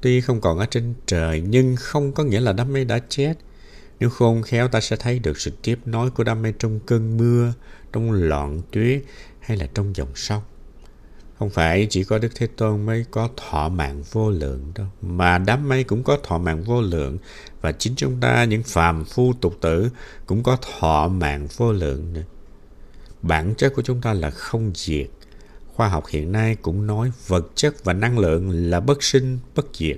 Tuy 0.00 0.20
không 0.20 0.40
còn 0.40 0.58
ở 0.58 0.66
trên 0.66 0.94
trời 1.06 1.42
nhưng 1.48 1.76
không 1.76 2.12
có 2.12 2.24
nghĩa 2.24 2.40
là 2.40 2.52
đám 2.52 2.72
mây 2.72 2.84
đã 2.84 2.98
chết. 3.08 3.34
Nếu 4.00 4.10
khôn 4.10 4.42
khéo 4.42 4.68
ta 4.68 4.80
sẽ 4.80 4.96
thấy 4.96 5.18
được 5.18 5.40
sự 5.40 5.52
tiếp 5.62 5.78
nối 5.84 6.10
của 6.10 6.24
đam 6.24 6.42
mê 6.42 6.52
trong 6.58 6.80
cơn 6.86 7.16
mưa, 7.16 7.52
trong 7.92 8.12
lọn 8.12 8.60
tuyết 8.70 9.02
hay 9.42 9.56
là 9.56 9.66
trong 9.74 9.96
dòng 9.96 10.14
sông. 10.14 10.42
Không 11.38 11.50
phải 11.50 11.86
chỉ 11.90 12.04
có 12.04 12.18
Đức 12.18 12.28
Thế 12.34 12.46
Tôn 12.46 12.86
mới 12.86 13.04
có 13.10 13.28
thọ 13.36 13.68
mạng 13.68 14.02
vô 14.12 14.30
lượng 14.30 14.72
đâu, 14.74 14.86
mà 15.02 15.38
đám 15.38 15.68
mây 15.68 15.84
cũng 15.84 16.02
có 16.02 16.18
thọ 16.22 16.38
mạng 16.38 16.62
vô 16.64 16.80
lượng 16.80 17.18
và 17.60 17.72
chính 17.72 17.94
chúng 17.96 18.20
ta 18.20 18.44
những 18.44 18.62
phàm 18.62 19.04
phu 19.04 19.32
tục 19.40 19.58
tử 19.60 19.90
cũng 20.26 20.42
có 20.42 20.56
thọ 20.56 21.08
mạng 21.08 21.48
vô 21.56 21.72
lượng 21.72 22.12
nữa. 22.12 22.22
Bản 23.22 23.54
chất 23.58 23.72
của 23.74 23.82
chúng 23.82 24.00
ta 24.00 24.12
là 24.12 24.30
không 24.30 24.72
diệt. 24.74 25.06
Khoa 25.74 25.88
học 25.88 26.04
hiện 26.08 26.32
nay 26.32 26.56
cũng 26.62 26.86
nói 26.86 27.12
vật 27.26 27.46
chất 27.54 27.84
và 27.84 27.92
năng 27.92 28.18
lượng 28.18 28.50
là 28.70 28.80
bất 28.80 29.02
sinh, 29.02 29.38
bất 29.54 29.66
diệt. 29.74 29.96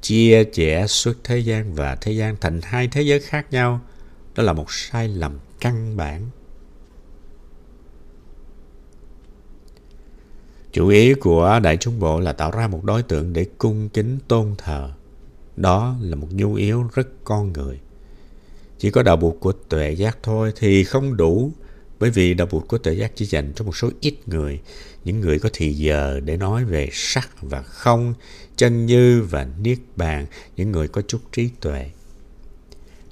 Chia 0.00 0.44
chẻ 0.52 0.86
suốt 0.86 1.16
thế 1.24 1.38
gian 1.38 1.74
và 1.74 1.96
thế 1.96 2.12
gian 2.12 2.36
thành 2.40 2.60
hai 2.62 2.88
thế 2.88 3.02
giới 3.02 3.20
khác 3.20 3.46
nhau, 3.50 3.80
đó 4.34 4.42
là 4.42 4.52
một 4.52 4.66
sai 4.68 5.08
lầm 5.08 5.38
căn 5.60 5.96
bản. 5.96 6.30
Chủ 10.74 10.88
ý 10.88 11.14
của 11.14 11.60
Đại 11.62 11.76
Trung 11.76 12.00
Bộ 12.00 12.20
là 12.20 12.32
tạo 12.32 12.50
ra 12.50 12.68
một 12.68 12.84
đối 12.84 13.02
tượng 13.02 13.32
để 13.32 13.46
cung 13.58 13.88
kính 13.88 14.18
tôn 14.28 14.54
thờ. 14.58 14.90
Đó 15.56 15.96
là 16.00 16.16
một 16.16 16.28
nhu 16.30 16.54
yếu 16.54 16.88
rất 16.94 17.08
con 17.24 17.52
người. 17.52 17.80
Chỉ 18.78 18.90
có 18.90 19.02
đạo 19.02 19.16
buộc 19.16 19.40
của 19.40 19.52
tuệ 19.52 19.92
giác 19.92 20.18
thôi 20.22 20.52
thì 20.56 20.84
không 20.84 21.16
đủ 21.16 21.52
bởi 22.00 22.10
vì 22.10 22.34
đạo 22.34 22.48
buộc 22.50 22.68
của 22.68 22.78
tuệ 22.78 22.94
giác 22.94 23.12
chỉ 23.14 23.24
dành 23.24 23.52
cho 23.56 23.64
một 23.64 23.76
số 23.76 23.90
ít 24.00 24.14
người, 24.28 24.60
những 25.04 25.20
người 25.20 25.38
có 25.38 25.48
thì 25.52 25.72
giờ 25.72 26.20
để 26.24 26.36
nói 26.36 26.64
về 26.64 26.88
sắc 26.92 27.28
và 27.42 27.62
không, 27.62 28.14
chân 28.56 28.86
như 28.86 29.22
và 29.30 29.46
niết 29.62 29.78
bàn, 29.96 30.26
những 30.56 30.72
người 30.72 30.88
có 30.88 31.02
chút 31.02 31.20
trí 31.32 31.50
tuệ. 31.60 31.90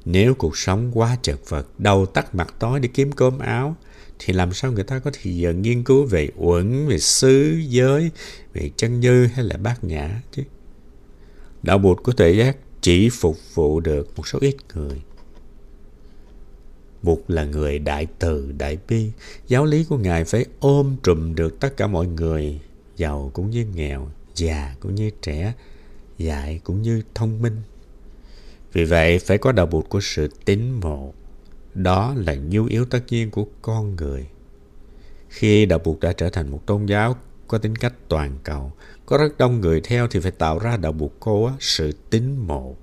Nếu 0.04 0.34
cuộc 0.34 0.56
sống 0.56 0.90
quá 0.94 1.16
chật 1.22 1.38
vật, 1.48 1.66
đầu 1.78 2.06
tắt 2.06 2.34
mặt 2.34 2.54
tối 2.58 2.80
để 2.80 2.88
kiếm 2.94 3.12
cơm 3.12 3.38
áo, 3.38 3.76
thì 4.24 4.32
làm 4.32 4.52
sao 4.52 4.72
người 4.72 4.84
ta 4.84 4.98
có 4.98 5.10
thì 5.14 5.36
giờ 5.36 5.52
nghiên 5.52 5.84
cứu 5.84 6.06
về 6.06 6.28
uẩn, 6.36 6.86
về 6.86 6.98
xứ, 6.98 7.60
giới, 7.68 8.10
về 8.52 8.70
chân 8.76 9.00
như 9.00 9.26
hay 9.26 9.44
là 9.44 9.56
bát 9.56 9.84
nhã 9.84 10.22
chứ. 10.32 10.42
Đạo 11.62 11.78
bụt 11.78 12.02
của 12.02 12.12
tuệ 12.12 12.32
giác 12.32 12.56
chỉ 12.80 13.08
phục 13.10 13.36
vụ 13.54 13.80
được 13.80 14.08
một 14.16 14.28
số 14.28 14.38
ít 14.42 14.56
người. 14.74 15.02
Bụt 17.02 17.18
là 17.28 17.44
người 17.44 17.78
đại 17.78 18.06
từ, 18.18 18.52
đại 18.58 18.78
bi. 18.88 19.10
Giáo 19.48 19.64
lý 19.64 19.84
của 19.84 19.98
Ngài 19.98 20.24
phải 20.24 20.44
ôm 20.60 20.96
trùm 21.02 21.34
được 21.34 21.60
tất 21.60 21.76
cả 21.76 21.86
mọi 21.86 22.06
người, 22.06 22.60
giàu 22.96 23.30
cũng 23.34 23.50
như 23.50 23.66
nghèo, 23.74 24.08
già 24.34 24.74
cũng 24.80 24.94
như 24.94 25.10
trẻ, 25.22 25.52
dại 26.18 26.60
cũng 26.64 26.82
như 26.82 27.02
thông 27.14 27.42
minh. 27.42 27.56
Vì 28.72 28.84
vậy, 28.84 29.18
phải 29.18 29.38
có 29.38 29.52
đạo 29.52 29.66
bụt 29.66 29.88
của 29.88 30.00
sự 30.00 30.28
tín 30.44 30.70
mộ. 30.70 31.14
Đó 31.74 32.14
là 32.16 32.34
nhu 32.34 32.64
yếu 32.64 32.84
tất 32.84 33.00
nhiên 33.08 33.30
của 33.30 33.46
con 33.62 33.96
người. 33.96 34.26
Khi 35.28 35.66
đạo 35.66 35.78
Phật 35.84 36.00
đã 36.00 36.12
trở 36.12 36.30
thành 36.30 36.50
một 36.50 36.66
tôn 36.66 36.86
giáo 36.86 37.16
có 37.48 37.58
tính 37.58 37.76
cách 37.76 37.94
toàn 38.08 38.38
cầu, 38.44 38.72
có 39.06 39.18
rất 39.18 39.38
đông 39.38 39.60
người 39.60 39.80
theo 39.80 40.06
thì 40.06 40.20
phải 40.20 40.30
tạo 40.30 40.58
ra 40.58 40.76
đạo 40.76 40.94
Phật 41.00 41.12
cô 41.20 41.50
sự 41.60 41.92
tín 42.10 42.36
mộ. 42.36 42.76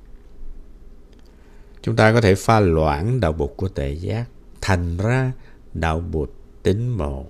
Chúng 1.81 1.96
ta 1.96 2.13
có 2.13 2.22
thể 2.22 2.36
pha 2.36 2.60
loãng 2.60 3.19
đạo 3.19 3.36
Phật 3.39 3.51
của 3.58 3.67
tệ 3.67 3.91
giác, 3.91 4.25
thành 4.62 4.98
ra 4.98 5.31
đạo 5.74 6.03
Phật 6.13 6.29
tín 6.63 6.89
mộ. 6.89 7.25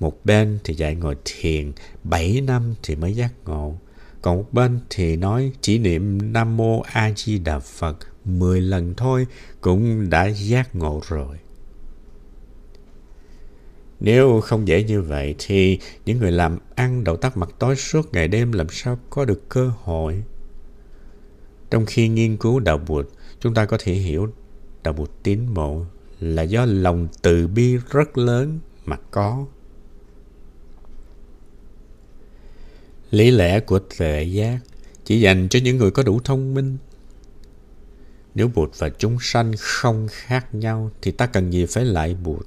Một 0.00 0.24
bên 0.24 0.58
thì 0.64 0.74
dạy 0.74 0.94
ngồi 0.94 1.16
thiền 1.24 1.72
7 2.04 2.40
năm 2.40 2.74
thì 2.82 2.96
mới 2.96 3.12
giác 3.12 3.32
ngộ. 3.44 3.74
Còn 4.24 4.36
một 4.36 4.52
bên 4.52 4.80
thì 4.90 5.16
nói 5.16 5.52
chỉ 5.60 5.78
niệm 5.78 6.32
Nam 6.32 6.56
Mô 6.56 6.80
A 6.80 7.10
Di 7.16 7.38
Đà 7.38 7.58
Phật 7.58 7.96
10 8.24 8.60
lần 8.60 8.94
thôi 8.94 9.26
cũng 9.60 10.10
đã 10.10 10.26
giác 10.26 10.74
ngộ 10.74 11.00
rồi. 11.08 11.36
Nếu 14.00 14.40
không 14.40 14.68
dễ 14.68 14.84
như 14.84 15.02
vậy 15.02 15.34
thì 15.38 15.78
những 16.06 16.18
người 16.18 16.32
làm 16.32 16.58
ăn 16.74 17.04
đầu 17.04 17.16
tắt 17.16 17.36
mặt 17.36 17.48
tối 17.58 17.76
suốt 17.76 18.12
ngày 18.12 18.28
đêm 18.28 18.52
làm 18.52 18.66
sao 18.70 18.98
có 19.10 19.24
được 19.24 19.48
cơ 19.48 19.72
hội. 19.82 20.22
Trong 21.70 21.86
khi 21.86 22.08
nghiên 22.08 22.36
cứu 22.36 22.60
đạo 22.60 22.78
Bụt, 22.78 23.06
chúng 23.40 23.54
ta 23.54 23.64
có 23.64 23.76
thể 23.80 23.92
hiểu 23.92 24.28
đạo 24.82 24.94
Bụt 24.94 25.10
tín 25.22 25.46
mộ 25.54 25.84
là 26.20 26.42
do 26.42 26.64
lòng 26.64 27.08
từ 27.22 27.46
bi 27.46 27.76
rất 27.90 28.18
lớn 28.18 28.58
mà 28.84 28.96
có. 29.10 29.46
Lý 33.10 33.30
lẽ 33.30 33.60
của 33.60 33.78
tuệ 33.78 34.22
giác 34.22 34.58
chỉ 35.04 35.20
dành 35.20 35.48
cho 35.48 35.58
những 35.62 35.76
người 35.76 35.90
có 35.90 36.02
đủ 36.02 36.20
thông 36.24 36.54
minh. 36.54 36.76
Nếu 38.34 38.50
Bụt 38.54 38.70
và 38.78 38.88
chúng 38.88 39.18
sanh 39.20 39.52
không 39.58 40.08
khác 40.10 40.54
nhau 40.54 40.90
thì 41.02 41.10
ta 41.10 41.26
cần 41.26 41.52
gì 41.52 41.66
phải 41.66 41.84
lại 41.84 42.14
Bụt? 42.14 42.46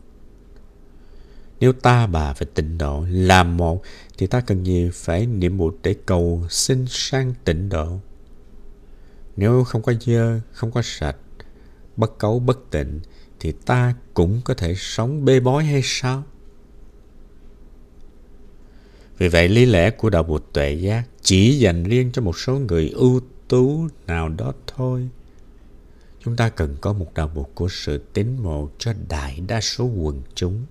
Nếu 1.59 1.73
ta 1.73 2.07
bà 2.07 2.33
phải 2.33 2.47
tịnh 2.53 2.77
độ 2.77 3.05
làm 3.09 3.57
một 3.57 3.81
thì 4.17 4.27
ta 4.27 4.41
cần 4.41 4.65
gì 4.65 4.89
phải 4.93 5.25
niệm 5.25 5.57
Bụt 5.57 5.75
để 5.83 5.95
cầu 6.05 6.45
xin 6.49 6.85
sang 6.89 7.33
tịnh 7.43 7.69
độ? 7.69 7.99
Nếu 9.37 9.63
không 9.63 9.81
có 9.81 9.93
dơ, 10.01 10.39
không 10.51 10.71
có 10.71 10.81
sạch, 10.83 11.17
bất 11.97 12.17
cấu 12.17 12.39
bất 12.39 12.71
tịnh 12.71 12.99
thì 13.39 13.51
ta 13.51 13.93
cũng 14.13 14.41
có 14.43 14.53
thể 14.53 14.75
sống 14.77 15.25
bê 15.25 15.39
bối 15.39 15.63
hay 15.63 15.81
sao? 15.83 16.23
Vì 19.17 19.27
vậy, 19.27 19.49
lý 19.49 19.65
lẽ 19.65 19.89
của 19.89 20.09
đạo 20.09 20.23
Bụt 20.23 20.43
tuệ 20.53 20.73
giác 20.73 21.03
chỉ 21.21 21.59
dành 21.59 21.83
riêng 21.83 22.11
cho 22.13 22.21
một 22.21 22.39
số 22.39 22.59
người 22.59 22.89
ưu 22.89 23.21
tú 23.47 23.87
nào 24.07 24.29
đó 24.29 24.53
thôi. 24.67 25.09
Chúng 26.23 26.35
ta 26.35 26.49
cần 26.49 26.75
có 26.81 26.93
một 26.93 27.13
đạo 27.15 27.31
Bụt 27.35 27.47
của 27.55 27.69
sự 27.69 28.01
tín 28.13 28.37
mộ 28.43 28.69
cho 28.77 28.93
đại 29.09 29.39
đa 29.47 29.61
số 29.61 29.85
quần 29.85 30.21
chúng. 30.35 30.65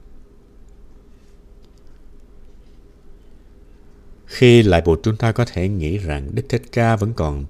Khi 4.27 4.63
lại 4.63 4.83
Bụt 4.85 5.01
chúng 5.03 5.17
ta 5.17 5.33
có 5.33 5.45
thể 5.45 5.69
nghĩ 5.69 5.99
rằng 5.99 6.35
Đức 6.35 6.43
Thích 6.49 6.63
Ca 6.73 6.97
vẫn 6.97 7.13
còn 7.13 7.45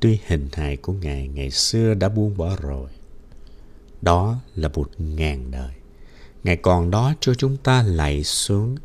tuy 0.00 0.18
hình 0.26 0.48
hài 0.52 0.76
của 0.76 0.92
Ngài, 0.92 1.28
ngày 1.28 1.50
xưa 1.50 1.94
đã 1.94 2.08
buông 2.08 2.36
bỏ 2.36 2.56
rồi. 2.60 2.90
Đó 4.02 4.36
là 4.54 4.68
Bụt 4.68 4.90
ngàn 4.98 5.50
đời. 5.50 5.72
Ngài 6.44 6.56
còn 6.56 6.90
đó 6.90 7.14
cho 7.20 7.34
chúng 7.34 7.56
ta 7.56 7.82
lạy 7.82 8.24
xuống 8.24 8.76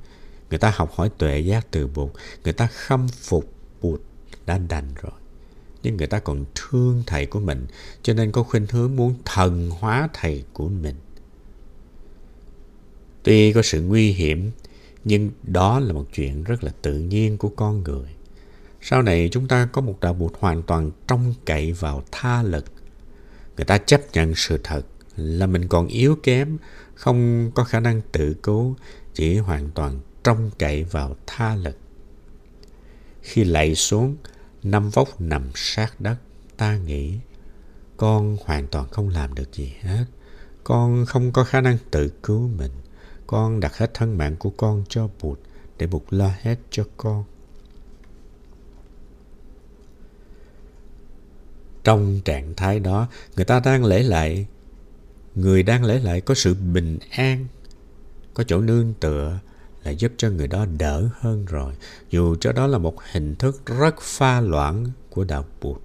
người 0.51 0.59
ta 0.59 0.73
học 0.75 0.91
hỏi 0.93 1.09
tuệ 1.17 1.39
giác 1.39 1.67
từ 1.71 1.87
bụt 1.87 2.11
người 2.43 2.53
ta 2.53 2.67
khâm 2.67 3.07
phục 3.07 3.53
bụt 3.81 4.01
đã 4.45 4.57
đành 4.57 4.87
rồi. 5.01 5.11
Nhưng 5.83 5.97
người 5.97 6.07
ta 6.07 6.19
còn 6.19 6.45
thương 6.55 7.03
thầy 7.07 7.25
của 7.25 7.39
mình, 7.39 7.65
cho 8.03 8.13
nên 8.13 8.31
có 8.31 8.43
khuynh 8.43 8.67
hướng 8.71 8.95
muốn 8.95 9.15
thần 9.25 9.69
hóa 9.69 10.09
thầy 10.13 10.43
của 10.53 10.69
mình. 10.69 10.95
Tuy 13.23 13.53
có 13.53 13.61
sự 13.61 13.81
nguy 13.81 14.11
hiểm, 14.11 14.51
nhưng 15.03 15.31
đó 15.43 15.79
là 15.79 15.93
một 15.93 16.05
chuyện 16.13 16.43
rất 16.43 16.63
là 16.63 16.71
tự 16.81 16.99
nhiên 16.99 17.37
của 17.37 17.49
con 17.49 17.83
người. 17.83 18.09
Sau 18.81 19.01
này 19.01 19.29
chúng 19.31 19.47
ta 19.47 19.69
có 19.71 19.81
một 19.81 19.97
đạo 20.01 20.13
bụt 20.13 20.33
hoàn 20.39 20.63
toàn 20.63 20.91
trông 21.07 21.33
cậy 21.45 21.73
vào 21.73 22.03
tha 22.11 22.43
lực. 22.43 22.65
Người 23.57 23.65
ta 23.65 23.77
chấp 23.77 24.01
nhận 24.13 24.35
sự 24.35 24.59
thật 24.63 24.81
là 25.15 25.47
mình 25.47 25.67
còn 25.67 25.87
yếu 25.87 26.15
kém, 26.23 26.57
không 26.95 27.51
có 27.55 27.63
khả 27.63 27.79
năng 27.79 28.01
tự 28.11 28.33
cứu, 28.43 28.75
chỉ 29.13 29.37
hoàn 29.37 29.69
toàn 29.69 29.99
trông 30.23 30.51
cậy 30.59 30.83
vào 30.83 31.15
tha 31.27 31.55
lực. 31.55 31.77
Khi 33.21 33.43
lạy 33.43 33.75
xuống, 33.75 34.15
năm 34.63 34.89
vóc 34.89 35.21
nằm 35.21 35.43
sát 35.55 36.01
đất, 36.01 36.17
ta 36.57 36.77
nghĩ, 36.77 37.19
con 37.97 38.37
hoàn 38.45 38.67
toàn 38.67 38.89
không 38.89 39.09
làm 39.09 39.35
được 39.35 39.53
gì 39.53 39.73
hết. 39.79 40.05
Con 40.63 41.05
không 41.05 41.31
có 41.31 41.43
khả 41.43 41.61
năng 41.61 41.77
tự 41.91 42.11
cứu 42.23 42.47
mình. 42.47 42.71
Con 43.27 43.59
đặt 43.59 43.77
hết 43.77 43.93
thân 43.93 44.17
mạng 44.17 44.35
của 44.39 44.49
con 44.49 44.83
cho 44.89 45.09
Bụt 45.21 45.39
để 45.77 45.87
Bụt 45.87 46.03
lo 46.09 46.31
hết 46.41 46.59
cho 46.69 46.83
con. 46.97 47.23
Trong 51.83 52.21
trạng 52.25 52.53
thái 52.55 52.79
đó, 52.79 53.07
người 53.35 53.45
ta 53.45 53.59
đang 53.59 53.85
lễ 53.85 54.03
lại. 54.03 54.47
Người 55.35 55.63
đang 55.63 55.85
lễ 55.85 55.99
lại 55.99 56.21
có 56.21 56.33
sự 56.33 56.53
bình 56.53 56.99
an, 57.11 57.47
có 58.33 58.43
chỗ 58.43 58.61
nương 58.61 58.93
tựa, 58.93 59.39
là 59.83 59.91
giúp 59.91 60.11
cho 60.17 60.29
người 60.29 60.47
đó 60.47 60.65
đỡ 60.77 61.09
hơn 61.19 61.45
rồi. 61.45 61.73
Dù 62.09 62.35
cho 62.35 62.51
đó 62.51 62.67
là 62.67 62.77
một 62.77 62.95
hình 63.11 63.35
thức 63.35 63.65
rất 63.65 64.01
pha 64.01 64.41
loãng 64.41 64.85
của 65.09 65.23
đạo 65.23 65.45
bụt. 65.61 65.81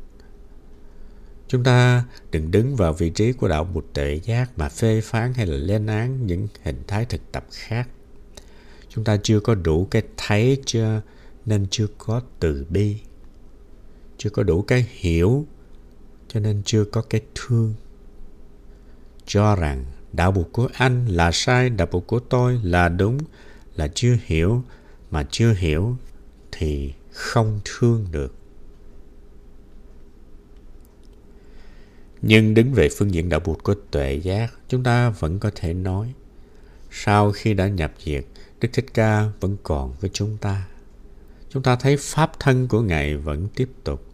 Chúng 1.49 1.65
ta 1.65 2.05
đừng 2.31 2.51
đứng 2.51 2.77
vào 2.77 2.93
vị 2.93 3.11
trí 3.11 3.33
của 3.33 3.49
đạo 3.49 3.65
bụt 3.65 3.85
tệ 3.95 4.15
giác 4.15 4.51
mà 4.57 4.69
phê 4.69 5.01
phán 5.01 5.35
hay 5.35 5.47
là 5.47 5.57
lên 5.57 5.87
án 5.87 6.27
những 6.27 6.49
hình 6.63 6.83
thái 6.87 7.05
thực 7.05 7.33
tập 7.33 7.47
khác. 7.51 7.89
Chúng 8.89 9.05
ta 9.05 9.17
chưa 9.23 9.41
có 9.41 9.55
đủ 9.55 9.89
cái 9.91 10.03
thấy 10.17 10.63
chưa, 10.67 11.03
nên 11.47 11.67
chưa 11.71 11.87
có 11.99 12.21
từ 12.41 12.67
bi. 12.71 12.97
Chưa 14.19 14.31
có 14.31 14.43
đủ 14.43 14.63
cái 14.63 14.87
hiểu, 14.91 15.47
cho 16.29 16.41
nên 16.41 16.63
chưa 16.65 16.85
có 16.85 17.03
cái 17.03 17.21
thương. 17.35 17.75
Cho 19.27 19.57
rằng 19.57 19.85
đạo 20.13 20.33
bụt 20.33 20.47
của 20.53 20.69
anh 20.73 21.07
là 21.07 21.33
sai, 21.33 21.71
đạo 21.71 21.89
bụt 21.91 22.07
của 22.07 22.19
tôi 22.19 22.61
là 22.63 22.89
đúng 22.89 23.19
là 23.77 23.89
chưa 23.95 24.17
hiểu 24.25 24.63
mà 25.11 25.27
chưa 25.31 25.53
hiểu 25.53 25.97
thì 26.53 26.93
không 27.13 27.61
thương 27.65 28.07
được 28.11 28.35
Nhưng 32.23 32.55
đứng 32.55 32.73
về 32.73 32.89
phương 32.97 33.15
diện 33.15 33.29
đạo 33.29 33.41
Bụt 33.41 33.63
của 33.63 33.75
tuệ 33.91 34.15
giác, 34.15 34.55
chúng 34.69 34.83
ta 34.83 35.11
vẫn 35.11 35.39
có 35.39 35.51
thể 35.55 35.75
nói, 35.75 36.15
sau 36.91 37.33
khi 37.33 37.55
đã 37.55 37.69
nhập 37.69 37.93
diệt, 38.05 38.25
Đức 38.61 38.69
Thích 38.73 38.87
Ca 38.95 39.31
vẫn 39.41 39.57
còn 39.63 39.95
với 40.01 40.11
chúng 40.13 40.37
ta. 40.37 40.67
Chúng 41.51 41.63
ta 41.63 41.77
thấy 41.77 41.97
pháp 41.97 42.41
thân 42.41 42.69
của 42.69 42.81
Ngài 42.81 43.17
vẫn 43.17 43.49
tiếp 43.55 43.69
tục. 43.85 44.05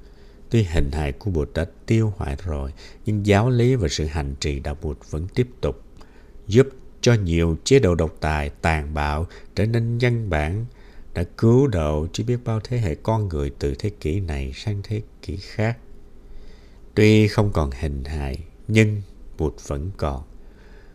Tuy 0.50 0.62
hình 0.62 0.92
hài 0.92 1.12
của 1.12 1.30
Bụt 1.30 1.48
đã 1.54 1.66
tiêu 1.86 2.12
hoại 2.16 2.36
rồi, 2.44 2.72
nhưng 3.04 3.26
giáo 3.26 3.50
lý 3.50 3.74
và 3.74 3.88
sự 3.88 4.04
hành 4.06 4.34
trì 4.40 4.60
đạo 4.60 4.76
Bụt 4.82 4.98
vẫn 5.10 5.26
tiếp 5.34 5.48
tục, 5.60 5.82
giúp 6.46 6.68
cho 7.02 7.14
nhiều 7.14 7.56
chế 7.64 7.78
độ 7.78 7.94
độc 7.94 8.16
tài, 8.20 8.50
tàn 8.50 8.94
bạo 8.94 9.26
trở 9.54 9.66
nên 9.66 9.98
nhân 9.98 10.30
bản, 10.30 10.66
đã 11.14 11.24
cứu 11.38 11.66
độ 11.66 12.06
chỉ 12.12 12.24
biết 12.24 12.38
bao 12.44 12.60
thế 12.64 12.78
hệ 12.78 12.94
con 12.94 13.28
người 13.28 13.50
từ 13.58 13.74
thế 13.74 13.90
kỷ 14.00 14.20
này 14.20 14.52
sang 14.54 14.80
thế 14.82 15.02
kỷ 15.22 15.36
khác. 15.36 15.78
Tuy 16.94 17.28
không 17.28 17.52
còn 17.52 17.70
hình 17.80 18.04
hài, 18.04 18.38
nhưng 18.68 19.02
Bụt 19.38 19.54
vẫn 19.66 19.90
còn. 19.96 20.22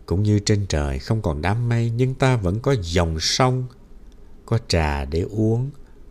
Cũng 0.06 0.22
như 0.22 0.38
trên 0.38 0.66
trời 0.68 0.98
không 0.98 1.22
còn 1.22 1.42
đám 1.42 1.68
mây, 1.68 1.92
nhưng 1.96 2.14
ta 2.14 2.36
vẫn 2.36 2.60
có 2.60 2.74
dòng 2.82 3.20
sông, 3.20 3.66
có 4.46 4.58
trà 4.68 5.04
để 5.04 5.20
uống, 5.20 5.70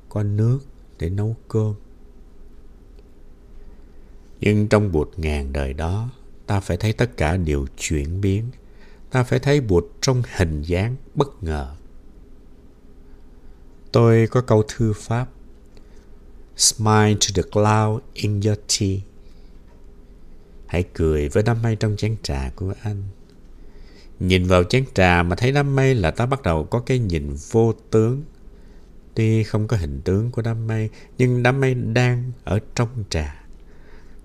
có 0.10 0.24
nước 0.24 0.60
để 1.00 1.10
nấu 1.10 1.36
cơm. 1.48 1.74
Nhưng 4.40 4.68
trong 4.68 4.92
Bụt 4.92 5.10
ngàn 5.18 5.54
đời 5.54 5.74
đó, 5.74 6.10
ta 6.46 6.60
phải 6.60 6.78
thấy 6.78 6.94
tất 6.94 7.18
cả 7.18 7.38
đều 7.38 7.66
chuyển 7.78 8.22
biến. 8.22 8.44
Ta 9.12 9.24
phải 9.24 9.40
thấy 9.40 9.62
Bụt 9.62 9.86
trong 10.02 10.24
hình 10.36 10.62
dáng 10.62 10.96
bất 11.16 11.44
ngờ. 11.44 11.76
Tôi 13.92 14.28
có 14.28 14.42
câu 14.42 14.64
thư 14.68 14.94
pháp 14.94 15.30
Smile 16.56 17.14
to 17.14 17.28
the 17.36 17.44
cloud 17.52 18.02
in 18.14 18.42
your 18.42 18.58
tea 18.68 19.00
Hãy 20.68 20.84
cười 20.94 21.30
với 21.30 21.44
đám 21.44 21.62
mây 21.62 21.76
trong 21.76 21.96
chén 21.98 22.16
trà 22.24 22.52
của 22.56 22.74
anh. 22.82 23.04
Nhìn 24.20 24.44
vào 24.44 24.64
chén 24.64 24.86
trà 24.94 25.24
mà 25.24 25.36
thấy 25.36 25.52
đám 25.52 25.76
mây 25.76 25.96
là 25.96 26.12
ta 26.12 26.26
bắt 26.26 26.42
đầu 26.42 26.64
có 26.64 26.80
cái 26.80 27.00
nhìn 27.00 27.36
vô 27.52 27.74
tướng. 27.92 28.24
Tuy 29.16 29.44
không 29.44 29.68
có 29.68 29.78
hình 29.78 30.02
tướng 30.02 30.32
của 30.32 30.42
đám 30.42 30.68
mây, 30.68 30.90
nhưng 31.18 31.44
đám 31.44 31.62
mây 31.62 31.74
đang 31.74 32.32
ở 32.44 32.60
trong 32.76 33.04
trà. 33.10 33.44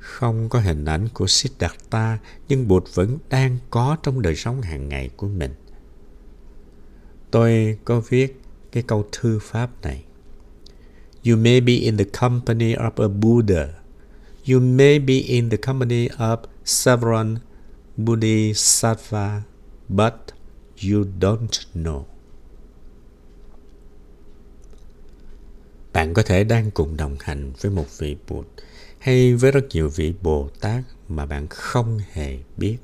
Không 0.03 0.49
có 0.49 0.61
hình 0.61 0.85
ảnh 0.85 1.09
của 1.15 1.27
Siddhartha, 1.27 2.19
nhưng 2.49 2.69
Bụt 2.69 2.85
vẫn 2.95 3.19
đang 3.31 3.59
có 3.71 3.97
trong 4.03 4.23
đời 4.23 4.37
sống 4.37 4.63
hàng 4.63 4.89
ngày 4.89 5.11
của 5.17 5.29
mình. 5.29 5.55
Tôi 7.31 7.79
có 7.85 8.01
viết 8.01 8.41
cái 8.73 8.83
câu 8.83 9.09
thư 9.13 9.39
pháp 9.43 9.83
này. 9.83 10.05
You 11.27 11.37
may 11.37 11.61
be 11.61 11.73
in 11.73 11.97
the 11.97 12.05
company 12.05 12.75
of 12.75 12.91
a 12.97 13.09
Buddha 13.09 13.83
you 14.45 14.61
may 14.61 14.99
be 14.99 15.19
in 15.19 15.51
the 15.51 15.57
company 15.57 16.09
of 16.19 16.39
several 16.65 17.37
Bodhisattva, 17.97 19.43
but 19.89 20.15
you 20.77 21.05
don't 21.21 21.67
know. 21.75 22.05
Bạn 25.93 26.15
có 26.15 26.23
thể 26.23 26.45
đang 26.45 26.71
cùng 26.71 26.97
đồng 26.97 27.17
hành 27.21 27.53
với 27.61 27.71
một 27.71 27.99
vị 27.99 28.17
Bụt 28.29 28.47
hay 29.03 29.35
với 29.35 29.51
rất 29.53 29.65
nhiều 29.71 29.89
vị 29.89 30.15
Bồ 30.23 30.49
Tát 30.61 30.85
mà 31.09 31.27
bạn 31.27 31.47
không 31.51 32.01
hề 32.13 32.39
biết. 32.57 32.77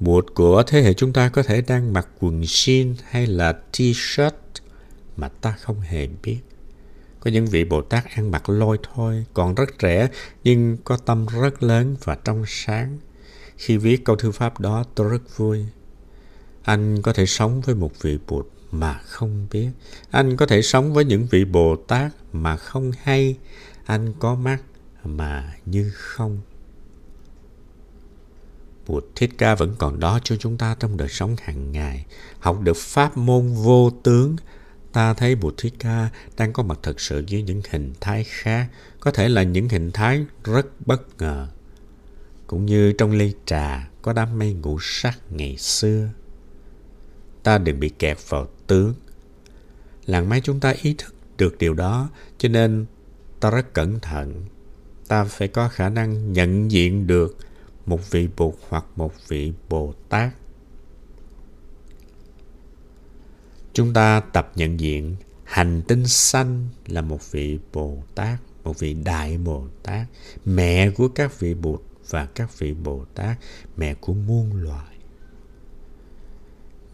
Bụt 0.00 0.26
của 0.34 0.62
thế 0.66 0.82
hệ 0.82 0.94
chúng 0.94 1.12
ta 1.12 1.28
có 1.28 1.42
thể 1.42 1.60
đang 1.60 1.92
mặc 1.92 2.08
quần 2.20 2.40
jean 2.40 2.94
hay 3.10 3.26
là 3.26 3.58
t-shirt 3.72 4.30
mà 5.16 5.28
ta 5.28 5.56
không 5.60 5.80
hề 5.80 6.08
biết. 6.22 6.38
Có 7.20 7.30
những 7.30 7.46
vị 7.46 7.64
Bồ 7.64 7.82
Tát 7.82 8.04
ăn 8.04 8.30
mặc 8.30 8.48
lôi 8.48 8.78
thôi, 8.94 9.24
còn 9.34 9.54
rất 9.54 9.78
trẻ 9.78 10.08
nhưng 10.44 10.76
có 10.84 10.96
tâm 10.96 11.26
rất 11.42 11.62
lớn 11.62 11.96
và 12.04 12.16
trong 12.24 12.44
sáng. 12.46 12.98
Khi 13.56 13.76
viết 13.76 14.04
câu 14.04 14.16
thư 14.16 14.32
pháp 14.32 14.60
đó 14.60 14.84
tôi 14.94 15.08
rất 15.08 15.36
vui. 15.36 15.64
Anh 16.62 17.02
có 17.02 17.12
thể 17.12 17.26
sống 17.26 17.60
với 17.60 17.74
một 17.74 18.02
vị 18.02 18.18
Bụt 18.28 18.46
mà 18.70 18.94
không 18.94 19.46
biết. 19.50 19.68
Anh 20.10 20.36
có 20.36 20.46
thể 20.46 20.62
sống 20.62 20.94
với 20.94 21.04
những 21.04 21.26
vị 21.30 21.44
Bồ 21.44 21.76
Tát 21.76 22.12
mà 22.32 22.56
không 22.56 22.92
hay. 23.02 23.36
Anh 23.84 24.12
có 24.18 24.34
mắt 24.34 24.58
mà 25.04 25.54
như 25.66 25.90
không. 25.94 26.40
Bụt 28.86 29.04
Thích 29.16 29.30
Ca 29.38 29.54
vẫn 29.54 29.74
còn 29.78 30.00
đó 30.00 30.18
cho 30.24 30.36
chúng 30.36 30.58
ta 30.58 30.76
trong 30.80 30.96
đời 30.96 31.08
sống 31.08 31.36
hàng 31.42 31.72
ngày. 31.72 32.06
Học 32.38 32.60
được 32.60 32.76
pháp 32.76 33.16
môn 33.16 33.54
vô 33.54 33.90
tướng, 34.02 34.36
ta 34.92 35.14
thấy 35.14 35.34
Bụt 35.34 35.54
Thích 35.56 35.74
Ca 35.78 36.08
đang 36.36 36.52
có 36.52 36.62
mặt 36.62 36.78
thật 36.82 37.00
sự 37.00 37.24
với 37.30 37.42
những 37.42 37.62
hình 37.70 37.92
thái 38.00 38.24
khác, 38.24 38.68
có 39.00 39.10
thể 39.10 39.28
là 39.28 39.42
những 39.42 39.68
hình 39.68 39.90
thái 39.92 40.26
rất 40.44 40.66
bất 40.86 41.18
ngờ. 41.18 41.48
Cũng 42.46 42.66
như 42.66 42.92
trong 42.92 43.12
ly 43.12 43.34
trà 43.46 43.90
có 44.02 44.12
đám 44.12 44.38
mây 44.38 44.52
ngũ 44.52 44.78
sắc 44.80 45.18
ngày 45.30 45.56
xưa. 45.56 46.08
Ta 47.42 47.58
đừng 47.58 47.80
bị 47.80 47.88
kẹt 47.88 48.18
vào 48.28 48.48
tướng. 48.66 48.94
Làng 50.06 50.28
máy 50.28 50.40
chúng 50.44 50.60
ta 50.60 50.74
ý 50.82 50.94
thức 50.98 51.14
được 51.38 51.58
điều 51.58 51.74
đó, 51.74 52.08
cho 52.38 52.48
nên 52.48 52.86
ta 53.40 53.50
rất 53.50 53.74
cẩn 53.74 54.00
thận. 54.00 54.44
Ta 55.08 55.24
phải 55.24 55.48
có 55.48 55.68
khả 55.68 55.88
năng 55.88 56.32
nhận 56.32 56.70
diện 56.70 57.06
được 57.06 57.36
một 57.86 58.10
vị 58.10 58.28
Bụt 58.36 58.54
hoặc 58.68 58.84
một 58.96 59.12
vị 59.28 59.52
Bồ 59.68 59.94
Tát 60.08 60.32
Chúng 63.72 63.92
ta 63.92 64.20
tập 64.32 64.52
nhận 64.54 64.80
diện 64.80 65.16
hành 65.44 65.82
tinh 65.88 66.06
xanh 66.06 66.68
là 66.86 67.00
một 67.00 67.30
vị 67.30 67.58
Bồ 67.72 68.02
Tát, 68.14 68.38
một 68.64 68.78
vị 68.78 68.94
Đại 68.94 69.38
Bồ 69.38 69.66
Tát, 69.82 70.06
mẹ 70.44 70.90
của 70.90 71.08
các 71.08 71.40
vị 71.40 71.54
Bụt 71.54 71.80
và 72.10 72.26
các 72.26 72.58
vị 72.58 72.74
Bồ 72.74 73.04
Tát, 73.14 73.38
mẹ 73.76 73.94
của 73.94 74.14
muôn 74.14 74.52
loài. 74.54 74.91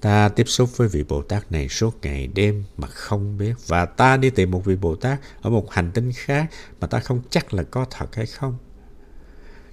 Ta 0.00 0.28
tiếp 0.28 0.48
xúc 0.48 0.76
với 0.76 0.88
vị 0.88 1.04
Bồ 1.08 1.22
Tát 1.22 1.52
này 1.52 1.68
suốt 1.68 1.98
ngày 2.02 2.26
đêm 2.26 2.64
mà 2.76 2.88
không 2.88 3.38
biết 3.38 3.54
và 3.66 3.86
ta 3.86 4.16
đi 4.16 4.30
tìm 4.30 4.50
một 4.50 4.64
vị 4.64 4.76
Bồ 4.76 4.96
Tát 4.96 5.20
ở 5.42 5.50
một 5.50 5.70
hành 5.70 5.90
tinh 5.92 6.12
khác 6.14 6.50
mà 6.80 6.86
ta 6.86 7.00
không 7.00 7.22
chắc 7.30 7.54
là 7.54 7.62
có 7.62 7.86
thật 7.90 8.14
hay 8.14 8.26
không. 8.26 8.58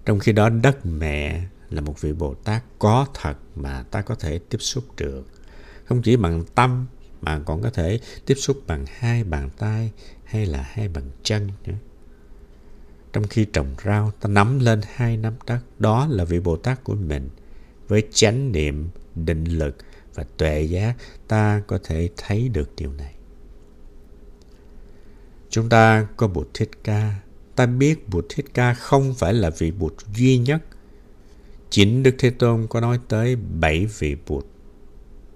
Trong 0.05 0.19
khi 0.19 0.31
đó 0.31 0.49
đất 0.49 0.85
mẹ 0.85 1.43
là 1.69 1.81
một 1.81 2.01
vị 2.01 2.13
Bồ 2.13 2.33
Tát 2.33 2.63
có 2.79 3.07
thật 3.13 3.35
mà 3.55 3.83
ta 3.91 4.01
có 4.01 4.15
thể 4.15 4.39
tiếp 4.39 4.57
xúc 4.61 4.83
được. 4.97 5.27
Không 5.85 6.01
chỉ 6.01 6.17
bằng 6.17 6.43
tâm 6.55 6.85
mà 7.21 7.39
còn 7.45 7.61
có 7.61 7.69
thể 7.69 7.99
tiếp 8.25 8.35
xúc 8.35 8.61
bằng 8.67 8.85
hai 8.97 9.23
bàn 9.23 9.49
tay 9.57 9.91
hay 10.23 10.45
là 10.45 10.69
hai 10.71 10.87
bàn 10.87 11.03
chân 11.23 11.51
nữa. 11.65 11.73
Trong 13.13 13.27
khi 13.27 13.45
trồng 13.45 13.75
rau, 13.85 14.11
ta 14.19 14.29
nắm 14.29 14.59
lên 14.59 14.81
hai 14.93 15.17
nắm 15.17 15.33
đất, 15.47 15.59
đó 15.79 16.07
là 16.09 16.23
vị 16.23 16.39
Bồ 16.39 16.55
Tát 16.57 16.83
của 16.83 16.95
mình. 16.95 17.29
Với 17.87 18.07
chánh 18.13 18.51
niệm, 18.51 18.89
định 19.15 19.43
lực 19.45 19.77
và 20.15 20.23
tuệ 20.37 20.61
giác, 20.61 20.95
ta 21.27 21.61
có 21.67 21.79
thể 21.83 22.09
thấy 22.17 22.49
được 22.49 22.69
điều 22.77 22.93
này. 22.93 23.13
Chúng 25.49 25.69
ta 25.69 26.07
có 26.17 26.27
Bụt 26.27 26.47
Thích 26.53 26.71
Ca. 26.83 27.19
Ta 27.55 27.65
biết 27.65 28.09
Bụt 28.09 28.25
Thích 28.29 28.45
Ca 28.53 28.73
không 28.73 29.13
phải 29.13 29.33
là 29.33 29.49
vị 29.49 29.71
Bụt 29.71 29.93
duy 30.15 30.37
nhất. 30.37 30.61
Chính 31.69 32.03
Đức 32.03 32.15
Thế 32.17 32.29
Tôn 32.29 32.67
có 32.67 32.81
nói 32.81 32.99
tới 33.07 33.35
bảy 33.35 33.85
vị 33.99 34.15
Bụt 34.27 34.45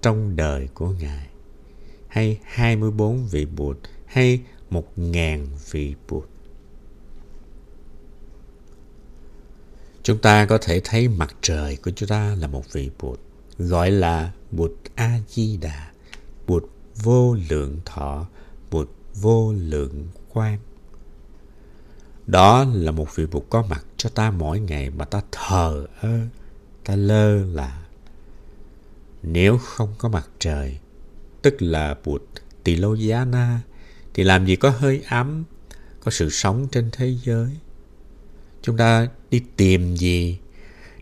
trong 0.02 0.36
đời 0.36 0.68
của 0.74 0.90
Ngài 0.90 1.26
hay 2.08 2.38
24 2.44 3.26
vị 3.26 3.46
Bụt 3.46 3.78
hay 4.06 4.40
1.000 4.70 5.46
vị 5.70 5.94
Bụt. 6.08 6.24
Chúng 10.02 10.18
ta 10.18 10.46
có 10.46 10.58
thể 10.58 10.80
thấy 10.84 11.08
mặt 11.08 11.36
trời 11.40 11.76
của 11.76 11.90
chúng 11.90 12.08
ta 12.08 12.34
là 12.34 12.46
một 12.46 12.72
vị 12.72 12.90
Bụt, 13.00 13.20
gọi 13.68 13.90
là 13.90 14.32
Bụt 14.50 14.72
A-di-đà, 14.94 15.90
Bụt 16.46 16.64
vô 17.02 17.36
lượng 17.50 17.80
thọ, 17.84 18.26
Bụt 18.70 18.88
vô 19.14 19.52
lượng 19.52 20.08
quan. 20.32 20.58
Đó 22.26 22.64
là 22.72 22.92
một 22.92 23.16
vị 23.16 23.26
Bụt 23.26 23.42
có 23.50 23.62
mặt 23.62 23.84
cho 23.96 24.08
ta 24.08 24.30
mỗi 24.30 24.60
ngày 24.60 24.90
mà 24.90 25.04
ta 25.04 25.22
thờ 25.32 25.86
ơ, 26.00 26.18
ta 26.84 26.96
lơ 26.96 27.44
là. 27.44 27.82
Nếu 29.22 29.58
không 29.58 29.94
có 29.98 30.08
mặt 30.08 30.28
trời, 30.38 30.78
tức 31.42 31.62
là 31.62 31.96
Bụt 32.04 32.22
Tỳ 32.64 32.76
Lô 32.76 32.94
Giá 32.94 33.24
Na, 33.24 33.60
thì 34.14 34.22
làm 34.22 34.46
gì 34.46 34.56
có 34.56 34.70
hơi 34.70 35.02
ấm, 35.08 35.44
có 36.04 36.10
sự 36.10 36.30
sống 36.30 36.68
trên 36.72 36.90
thế 36.92 37.16
giới. 37.24 37.50
Chúng 38.62 38.76
ta 38.76 39.08
đi 39.30 39.42
tìm 39.56 39.96
gì 39.96 40.38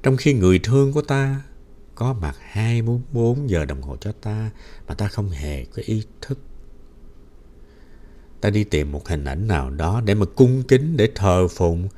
trong 0.02 0.16
khi 0.16 0.34
người 0.34 0.58
thương 0.58 0.92
của 0.92 1.02
ta 1.02 1.42
có 1.98 2.12
mặt 2.12 2.36
24 2.40 3.50
giờ 3.50 3.64
đồng 3.64 3.82
hồ 3.82 3.96
cho 3.96 4.12
ta 4.12 4.50
mà 4.88 4.94
ta 4.94 5.08
không 5.08 5.30
hề 5.30 5.64
có 5.64 5.82
ý 5.86 6.02
thức. 6.20 6.38
Ta 8.40 8.50
đi 8.50 8.64
tìm 8.64 8.92
một 8.92 9.08
hình 9.08 9.24
ảnh 9.24 9.48
nào 9.48 9.70
đó 9.70 10.00
để 10.04 10.14
mà 10.14 10.26
cung 10.36 10.62
kính, 10.62 10.96
để 10.96 11.08
thờ 11.14 11.48
phụng 11.48 11.88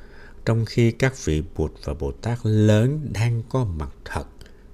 trong 0.45 0.65
khi 0.65 0.91
các 0.91 1.25
vị 1.25 1.43
Bụt 1.55 1.71
và 1.83 1.93
Bồ 1.93 2.11
Tát 2.11 2.39
lớn 2.43 3.09
đang 3.13 3.43
có 3.49 3.65
mặt 3.65 3.91
thật 4.05 4.25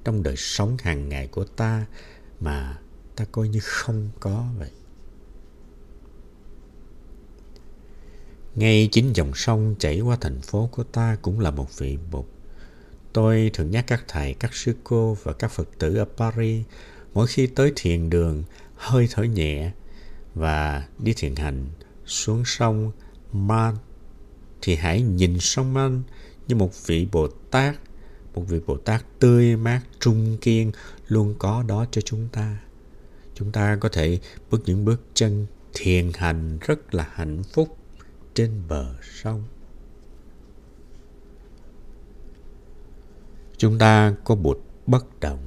trong 0.03 0.23
đời 0.23 0.35
sống 0.37 0.77
hàng 0.79 1.09
ngày 1.09 1.27
của 1.27 1.43
ta 1.43 1.85
mà 2.39 2.77
ta 3.15 3.25
coi 3.31 3.47
như 3.47 3.59
không 3.63 4.09
có 4.19 4.45
vậy 4.57 4.71
ngay 8.55 8.89
chính 8.91 9.13
dòng 9.13 9.31
sông 9.35 9.75
chảy 9.79 9.99
qua 9.99 10.17
thành 10.21 10.41
phố 10.41 10.69
của 10.71 10.83
ta 10.83 11.17
cũng 11.21 11.39
là 11.39 11.51
một 11.51 11.77
vị 11.77 11.97
bụt 12.11 12.25
tôi 13.17 13.51
thường 13.53 13.71
nhắc 13.71 13.83
các 13.87 14.03
thầy, 14.07 14.33
các 14.33 14.53
sư 14.53 14.75
cô 14.83 15.17
và 15.23 15.33
các 15.33 15.51
Phật 15.51 15.69
tử 15.79 15.95
ở 15.95 16.05
Paris 16.17 16.65
mỗi 17.13 17.27
khi 17.27 17.47
tới 17.47 17.71
thiền 17.75 18.09
đường 18.09 18.43
hơi 18.75 19.07
thở 19.11 19.23
nhẹ 19.23 19.71
và 20.35 20.87
đi 20.99 21.13
thiền 21.13 21.35
hành 21.35 21.65
xuống 22.05 22.43
sông 22.45 22.91
Man 23.33 23.75
thì 24.61 24.75
hãy 24.75 25.01
nhìn 25.01 25.39
sông 25.39 25.73
Man 25.73 26.03
như 26.47 26.55
một 26.55 26.85
vị 26.85 27.07
Bồ 27.11 27.27
Tát, 27.27 27.75
một 28.35 28.43
vị 28.47 28.59
Bồ 28.65 28.77
Tát 28.77 29.05
tươi 29.19 29.55
mát, 29.55 29.81
trung 29.99 30.37
kiên 30.41 30.71
luôn 31.07 31.35
có 31.39 31.63
đó 31.67 31.85
cho 31.91 32.01
chúng 32.01 32.27
ta. 32.31 32.57
Chúng 33.35 33.51
ta 33.51 33.77
có 33.81 33.89
thể 33.89 34.19
bước 34.51 34.61
những 34.65 34.85
bước 34.85 35.01
chân 35.13 35.45
thiền 35.73 36.11
hành 36.13 36.57
rất 36.61 36.95
là 36.95 37.07
hạnh 37.13 37.43
phúc 37.53 37.77
trên 38.33 38.51
bờ 38.67 38.95
sông. 39.01 39.43
Chúng 43.57 43.77
ta 43.77 44.13
có 44.23 44.35
một 44.35 44.59
bất 44.87 45.19
động, 45.19 45.39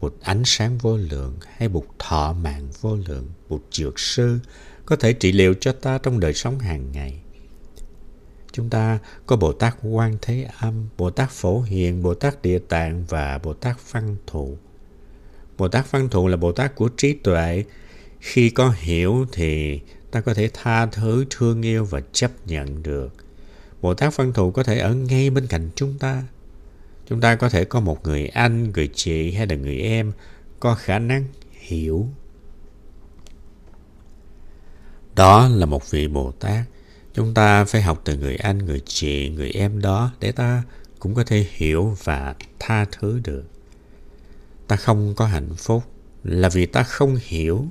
một 0.00 0.14
ánh 0.22 0.42
sáng 0.44 0.78
vô 0.78 0.96
lượng 0.96 1.36
hay 1.56 1.68
một 1.68 1.84
thọ 1.98 2.32
mạng 2.32 2.68
vô 2.80 2.96
lượng, 3.06 3.26
một 3.48 3.62
dược 3.72 3.98
sư 3.98 4.38
có 4.86 4.96
thể 4.96 5.12
trị 5.12 5.32
liệu 5.32 5.54
cho 5.60 5.72
ta 5.72 5.98
trong 5.98 6.20
đời 6.20 6.34
sống 6.34 6.58
hàng 6.58 6.92
ngày. 6.92 7.20
Chúng 8.52 8.70
ta 8.70 8.98
có 9.26 9.36
Bồ 9.36 9.52
Tát 9.52 9.76
Quan 9.82 10.16
Thế 10.22 10.48
Âm, 10.60 10.88
Bồ 10.98 11.10
Tát 11.10 11.30
Phổ 11.30 11.60
Hiền, 11.60 12.02
Bồ 12.02 12.14
Tát 12.14 12.42
Địa 12.42 12.58
Tạng 12.58 13.04
và 13.08 13.38
Bồ 13.38 13.52
Tát 13.54 13.92
Văn 13.92 14.16
Thụ. 14.26 14.56
Bồ 15.58 15.68
Tát 15.68 15.90
Văn 15.90 16.08
Thụ 16.08 16.28
là 16.28 16.36
Bồ 16.36 16.52
Tát 16.52 16.74
của 16.74 16.88
trí 16.96 17.12
tuệ. 17.12 17.64
Khi 18.20 18.50
có 18.50 18.74
hiểu 18.78 19.26
thì 19.32 19.80
ta 20.10 20.20
có 20.20 20.34
thể 20.34 20.50
tha 20.52 20.86
thứ, 20.86 21.24
thương 21.30 21.62
yêu 21.62 21.84
và 21.84 22.00
chấp 22.12 22.30
nhận 22.46 22.82
được. 22.82 23.08
Bồ 23.80 23.94
Tát 23.94 24.16
Văn 24.16 24.32
Thụ 24.32 24.50
có 24.50 24.62
thể 24.62 24.78
ở 24.78 24.94
ngay 24.94 25.30
bên 25.30 25.46
cạnh 25.46 25.70
chúng 25.74 25.98
ta. 25.98 26.22
Chúng 27.06 27.20
ta 27.20 27.34
có 27.34 27.48
thể 27.48 27.64
có 27.64 27.80
một 27.80 28.06
người 28.06 28.26
anh, 28.26 28.70
người 28.70 28.88
chị 28.94 29.32
hay 29.32 29.46
là 29.46 29.54
người 29.54 29.78
em 29.78 30.12
có 30.60 30.74
khả 30.74 30.98
năng 30.98 31.24
hiểu. 31.50 32.08
Đó 35.14 35.48
là 35.48 35.66
một 35.66 35.90
vị 35.90 36.08
Bồ 36.08 36.32
Tát. 36.32 36.64
Chúng 37.14 37.34
ta 37.34 37.64
phải 37.64 37.82
học 37.82 38.00
từ 38.04 38.16
người 38.16 38.36
anh, 38.36 38.58
người 38.58 38.80
chị, 38.86 39.28
người 39.28 39.50
em 39.50 39.80
đó 39.80 40.12
để 40.20 40.32
ta 40.32 40.62
cũng 40.98 41.14
có 41.14 41.24
thể 41.24 41.46
hiểu 41.50 41.96
và 42.04 42.34
tha 42.58 42.84
thứ 42.92 43.20
được. 43.24 43.44
Ta 44.68 44.76
không 44.76 45.14
có 45.16 45.26
hạnh 45.26 45.54
phúc 45.56 45.82
là 46.24 46.48
vì 46.48 46.66
ta 46.66 46.82
không 46.82 47.18
hiểu 47.22 47.66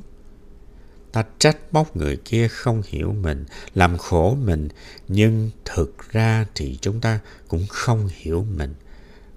ta 1.12 1.24
trách 1.40 1.58
móc 1.72 1.96
người 1.96 2.18
kia 2.26 2.48
không 2.48 2.82
hiểu 2.88 3.14
mình 3.22 3.46
làm 3.76 3.98
khổ 3.98 4.38
mình 4.42 4.68
nhưng 5.08 5.50
thực 5.66 6.12
ra 6.12 6.46
thì 6.56 6.78
chúng 6.82 7.02
ta 7.02 7.20
cũng 7.48 7.66
không 7.70 8.10
hiểu 8.12 8.46
mình 8.56 8.74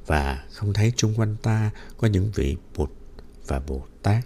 và 0.07 0.45
không 0.53 0.73
thấy 0.73 0.93
chung 0.97 1.15
quanh 1.17 1.37
ta 1.43 1.71
có 1.97 2.09
những 2.09 2.31
vị 2.35 2.57
bụt 2.77 2.91
và 3.47 3.61
bồ 3.61 3.83
tát 4.03 4.25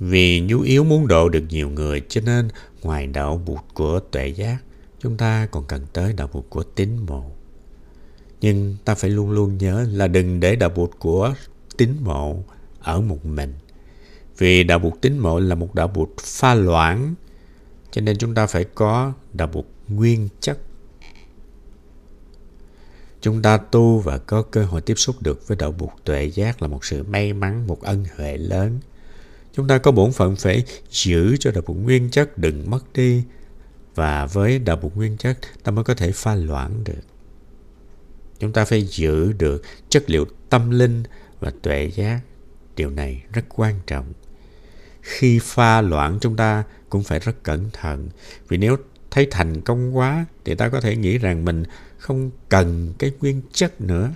vì 0.00 0.40
nhu 0.40 0.60
yếu 0.60 0.84
muốn 0.84 1.08
độ 1.08 1.28
được 1.28 1.44
nhiều 1.48 1.70
người 1.70 2.02
cho 2.08 2.20
nên 2.20 2.48
ngoài 2.82 3.06
đạo 3.06 3.42
bụt 3.46 3.60
của 3.74 4.00
tuệ 4.00 4.28
giác 4.28 4.58
chúng 4.98 5.16
ta 5.16 5.48
còn 5.50 5.64
cần 5.68 5.86
tới 5.92 6.12
đạo 6.12 6.28
bụt 6.32 6.44
của 6.50 6.62
tín 6.62 6.96
mộ 7.06 7.30
nhưng 8.40 8.76
ta 8.84 8.94
phải 8.94 9.10
luôn 9.10 9.30
luôn 9.30 9.58
nhớ 9.58 9.86
là 9.92 10.08
đừng 10.08 10.40
để 10.40 10.56
đạo 10.56 10.70
bụt 10.70 10.90
của 10.98 11.34
tín 11.76 11.90
mộ 12.04 12.42
ở 12.80 13.00
một 13.00 13.26
mình. 13.26 13.54
Vì 14.38 14.64
đạo 14.64 14.78
bụt 14.78 14.92
tín 15.00 15.18
mộ 15.18 15.40
là 15.40 15.54
một 15.54 15.74
đạo 15.74 15.88
bụt 15.88 16.08
pha 16.20 16.54
loãng, 16.54 17.14
cho 17.90 18.00
nên 18.00 18.18
chúng 18.18 18.34
ta 18.34 18.46
phải 18.46 18.64
có 18.64 19.12
đạo 19.32 19.48
bụt 19.52 19.64
nguyên 19.88 20.28
chất. 20.40 20.58
Chúng 23.26 23.42
ta 23.42 23.56
tu 23.56 23.98
và 23.98 24.18
có 24.18 24.42
cơ 24.42 24.64
hội 24.64 24.80
tiếp 24.80 24.94
xúc 24.96 25.16
được 25.20 25.48
với 25.48 25.56
đạo 25.56 25.72
buộc 25.72 25.92
tuệ 26.04 26.24
giác 26.24 26.62
là 26.62 26.68
một 26.68 26.84
sự 26.84 27.02
may 27.02 27.32
mắn, 27.32 27.66
một 27.66 27.82
ân 27.82 28.04
huệ 28.16 28.36
lớn. 28.36 28.78
Chúng 29.52 29.68
ta 29.68 29.78
có 29.78 29.90
bổn 29.90 30.12
phận 30.12 30.36
phải 30.36 30.64
giữ 30.90 31.36
cho 31.36 31.50
đạo 31.50 31.62
buộc 31.66 31.76
nguyên 31.76 32.10
chất 32.10 32.38
đừng 32.38 32.70
mất 32.70 32.92
đi 32.94 33.22
và 33.94 34.26
với 34.26 34.58
đạo 34.58 34.76
buộc 34.76 34.96
nguyên 34.96 35.16
chất 35.16 35.38
ta 35.62 35.72
mới 35.72 35.84
có 35.84 35.94
thể 35.94 36.12
pha 36.12 36.34
loãng 36.34 36.84
được. 36.84 37.02
Chúng 38.38 38.52
ta 38.52 38.64
phải 38.64 38.82
giữ 38.82 39.32
được 39.32 39.62
chất 39.88 40.10
liệu 40.10 40.24
tâm 40.50 40.70
linh 40.70 41.02
và 41.40 41.52
tuệ 41.62 41.90
giác 41.94 42.20
điều 42.76 42.90
này 42.90 43.22
rất 43.32 43.44
quan 43.48 43.80
trọng 43.86 44.12
khi 45.02 45.38
pha 45.42 45.80
loãng 45.80 46.18
chúng 46.20 46.36
ta 46.36 46.64
cũng 46.88 47.02
phải 47.02 47.18
rất 47.18 47.42
cẩn 47.42 47.70
thận 47.72 48.08
vì 48.48 48.56
nếu 48.56 48.76
thấy 49.10 49.26
thành 49.30 49.60
công 49.60 49.96
quá 49.96 50.26
thì 50.44 50.54
ta 50.54 50.68
có 50.68 50.80
thể 50.80 50.96
nghĩ 50.96 51.18
rằng 51.18 51.44
mình 51.44 51.64
không 52.06 52.30
cần 52.48 52.92
cái 52.98 53.12
nguyên 53.20 53.42
chất 53.52 53.80
nữa 53.80 54.10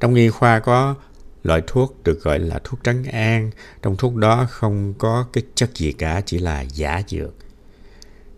trong 0.00 0.14
y 0.14 0.28
khoa 0.28 0.60
có 0.60 0.94
loại 1.42 1.62
thuốc 1.66 2.02
được 2.04 2.22
gọi 2.22 2.38
là 2.38 2.60
thuốc 2.64 2.84
trắng 2.84 3.04
an 3.04 3.50
trong 3.82 3.96
thuốc 3.96 4.16
đó 4.16 4.46
không 4.50 4.94
có 4.98 5.26
cái 5.32 5.44
chất 5.54 5.74
gì 5.74 5.92
cả 5.92 6.22
chỉ 6.26 6.38
là 6.38 6.60
giả 6.60 7.02
dược 7.08 7.34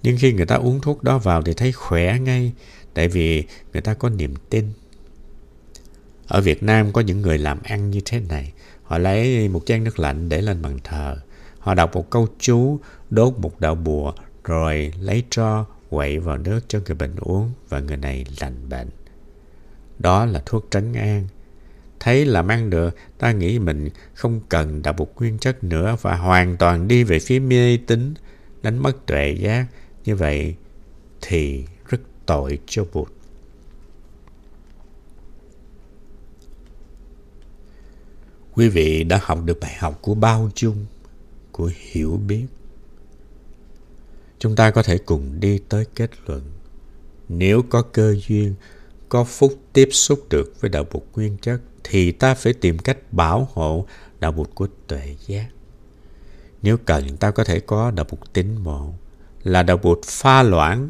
nhưng 0.02 0.16
khi 0.18 0.32
người 0.32 0.46
ta 0.46 0.54
uống 0.54 0.80
thuốc 0.80 1.02
đó 1.02 1.18
vào 1.18 1.42
thì 1.42 1.52
thấy 1.52 1.72
khỏe 1.72 2.18
ngay 2.18 2.52
tại 2.94 3.08
vì 3.08 3.44
người 3.72 3.82
ta 3.82 3.94
có 3.94 4.08
niềm 4.08 4.34
tin 4.50 4.72
ở 6.28 6.40
Việt 6.40 6.62
Nam 6.62 6.92
có 6.92 7.00
những 7.00 7.22
người 7.22 7.38
làm 7.38 7.58
ăn 7.62 7.90
như 7.90 8.00
thế 8.04 8.20
này. 8.28 8.52
Họ 8.82 8.98
lấy 8.98 9.48
một 9.48 9.62
chén 9.66 9.84
nước 9.84 9.98
lạnh 9.98 10.28
để 10.28 10.40
lên 10.40 10.62
bàn 10.62 10.78
thờ. 10.84 11.16
Họ 11.58 11.74
đọc 11.74 11.94
một 11.94 12.10
câu 12.10 12.28
chú, 12.38 12.78
đốt 13.10 13.34
một 13.38 13.60
đạo 13.60 13.74
bùa, 13.74 14.12
rồi 14.44 14.92
lấy 15.00 15.24
tro 15.30 15.66
quậy 15.90 16.18
vào 16.18 16.38
nước 16.38 16.60
cho 16.68 16.80
người 16.86 16.94
bệnh 16.94 17.16
uống 17.20 17.52
và 17.68 17.80
người 17.80 17.96
này 17.96 18.24
lành 18.40 18.68
bệnh. 18.68 18.88
Đó 19.98 20.24
là 20.24 20.42
thuốc 20.46 20.66
trấn 20.70 20.92
an. 20.92 21.26
Thấy 22.00 22.24
làm 22.24 22.48
ăn 22.48 22.70
được, 22.70 22.96
ta 23.18 23.32
nghĩ 23.32 23.58
mình 23.58 23.88
không 24.14 24.40
cần 24.48 24.82
đạo 24.82 24.94
bục 24.98 25.14
nguyên 25.16 25.38
chất 25.38 25.64
nữa 25.64 25.96
và 26.02 26.16
hoàn 26.16 26.56
toàn 26.56 26.88
đi 26.88 27.04
về 27.04 27.18
phía 27.18 27.38
mê 27.38 27.76
tín, 27.86 28.14
đánh 28.62 28.78
mất 28.78 29.06
tuệ 29.06 29.36
giác. 29.40 29.66
Như 30.04 30.16
vậy 30.16 30.54
thì 31.20 31.64
rất 31.88 32.00
tội 32.26 32.58
cho 32.66 32.84
Bụt. 32.92 33.08
Quý 38.52 38.68
vị 38.68 39.04
đã 39.04 39.20
học 39.22 39.38
được 39.44 39.60
bài 39.60 39.76
học 39.78 39.98
của 40.02 40.14
bao 40.14 40.50
dung, 40.56 40.86
của 41.52 41.70
hiểu 41.76 42.20
biết. 42.26 42.46
Chúng 44.38 44.56
ta 44.56 44.70
có 44.70 44.82
thể 44.82 44.98
cùng 44.98 45.40
đi 45.40 45.58
tới 45.68 45.84
kết 45.94 46.10
luận. 46.26 46.42
Nếu 47.28 47.62
có 47.70 47.82
cơ 47.82 48.14
duyên, 48.28 48.54
có 49.08 49.24
phúc 49.24 49.54
tiếp 49.72 49.88
xúc 49.92 50.26
được 50.30 50.60
với 50.60 50.70
đạo 50.70 50.84
bụt 50.92 51.02
nguyên 51.14 51.36
chất, 51.36 51.60
thì 51.84 52.12
ta 52.12 52.34
phải 52.34 52.52
tìm 52.52 52.78
cách 52.78 53.12
bảo 53.12 53.48
hộ 53.52 53.86
đạo 54.20 54.32
bụt 54.32 54.50
của 54.54 54.68
tuệ 54.86 55.16
giác. 55.26 55.48
Nếu 56.62 56.76
cần, 56.76 57.16
ta 57.16 57.30
có 57.30 57.44
thể 57.44 57.60
có 57.60 57.90
đạo 57.90 58.06
bụt 58.10 58.20
tín 58.32 58.56
mộ, 58.56 58.94
là 59.42 59.62
đạo 59.62 59.76
bụt 59.76 59.98
pha 60.04 60.42
loãng, 60.42 60.88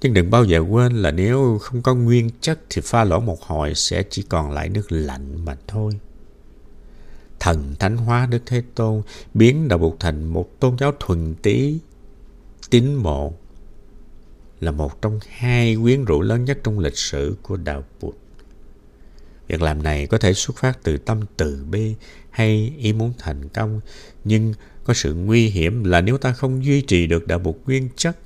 nhưng 0.00 0.12
đừng 0.12 0.30
bao 0.30 0.44
giờ 0.44 0.64
quên 0.70 1.02
là 1.02 1.10
nếu 1.10 1.58
không 1.60 1.82
có 1.82 1.94
nguyên 1.94 2.30
chất 2.40 2.58
thì 2.70 2.82
pha 2.84 3.04
loãng 3.04 3.26
một 3.26 3.42
hồi 3.42 3.74
sẽ 3.74 4.02
chỉ 4.10 4.22
còn 4.22 4.50
lại 4.50 4.68
nước 4.68 4.92
lạnh 4.92 5.44
mà 5.44 5.56
thôi 5.66 5.98
thần 7.40 7.74
thánh 7.78 7.96
hóa 7.96 8.26
Đức 8.26 8.42
Thế 8.46 8.62
Tôn, 8.74 9.02
biến 9.34 9.68
đạo 9.68 9.78
Bụt 9.78 9.94
thành 10.00 10.24
một 10.24 10.60
tôn 10.60 10.76
giáo 10.78 10.92
thuần 11.00 11.34
tí, 11.34 11.78
tín 12.70 12.94
mộ, 12.94 13.34
là 14.60 14.70
một 14.70 15.02
trong 15.02 15.20
hai 15.28 15.76
quyến 15.76 16.04
rũ 16.04 16.22
lớn 16.22 16.44
nhất 16.44 16.58
trong 16.64 16.78
lịch 16.78 16.96
sử 16.96 17.36
của 17.42 17.56
đạo 17.56 17.84
Phật. 18.00 18.16
Việc 19.48 19.62
làm 19.62 19.82
này 19.82 20.06
có 20.06 20.18
thể 20.18 20.34
xuất 20.34 20.56
phát 20.56 20.78
từ 20.82 20.98
tâm 20.98 21.20
từ 21.36 21.64
bi 21.70 21.94
hay 22.30 22.72
ý 22.78 22.92
muốn 22.92 23.12
thành 23.18 23.48
công, 23.48 23.80
nhưng 24.24 24.54
có 24.84 24.94
sự 24.94 25.14
nguy 25.14 25.48
hiểm 25.48 25.84
là 25.84 26.00
nếu 26.00 26.18
ta 26.18 26.32
không 26.32 26.64
duy 26.64 26.80
trì 26.80 27.06
được 27.06 27.26
đạo 27.26 27.40
Phật 27.44 27.56
nguyên 27.66 27.88
chất, 27.96 28.16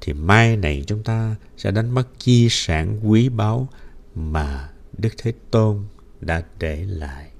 thì 0.00 0.12
mai 0.12 0.56
này 0.56 0.84
chúng 0.86 1.02
ta 1.02 1.36
sẽ 1.56 1.70
đánh 1.70 1.90
mất 1.90 2.08
di 2.20 2.48
sản 2.50 3.10
quý 3.10 3.28
báu 3.28 3.68
mà 4.14 4.68
Đức 4.98 5.10
Thế 5.18 5.32
Tôn 5.50 5.84
đã 6.20 6.42
để 6.58 6.84
lại. 6.84 7.31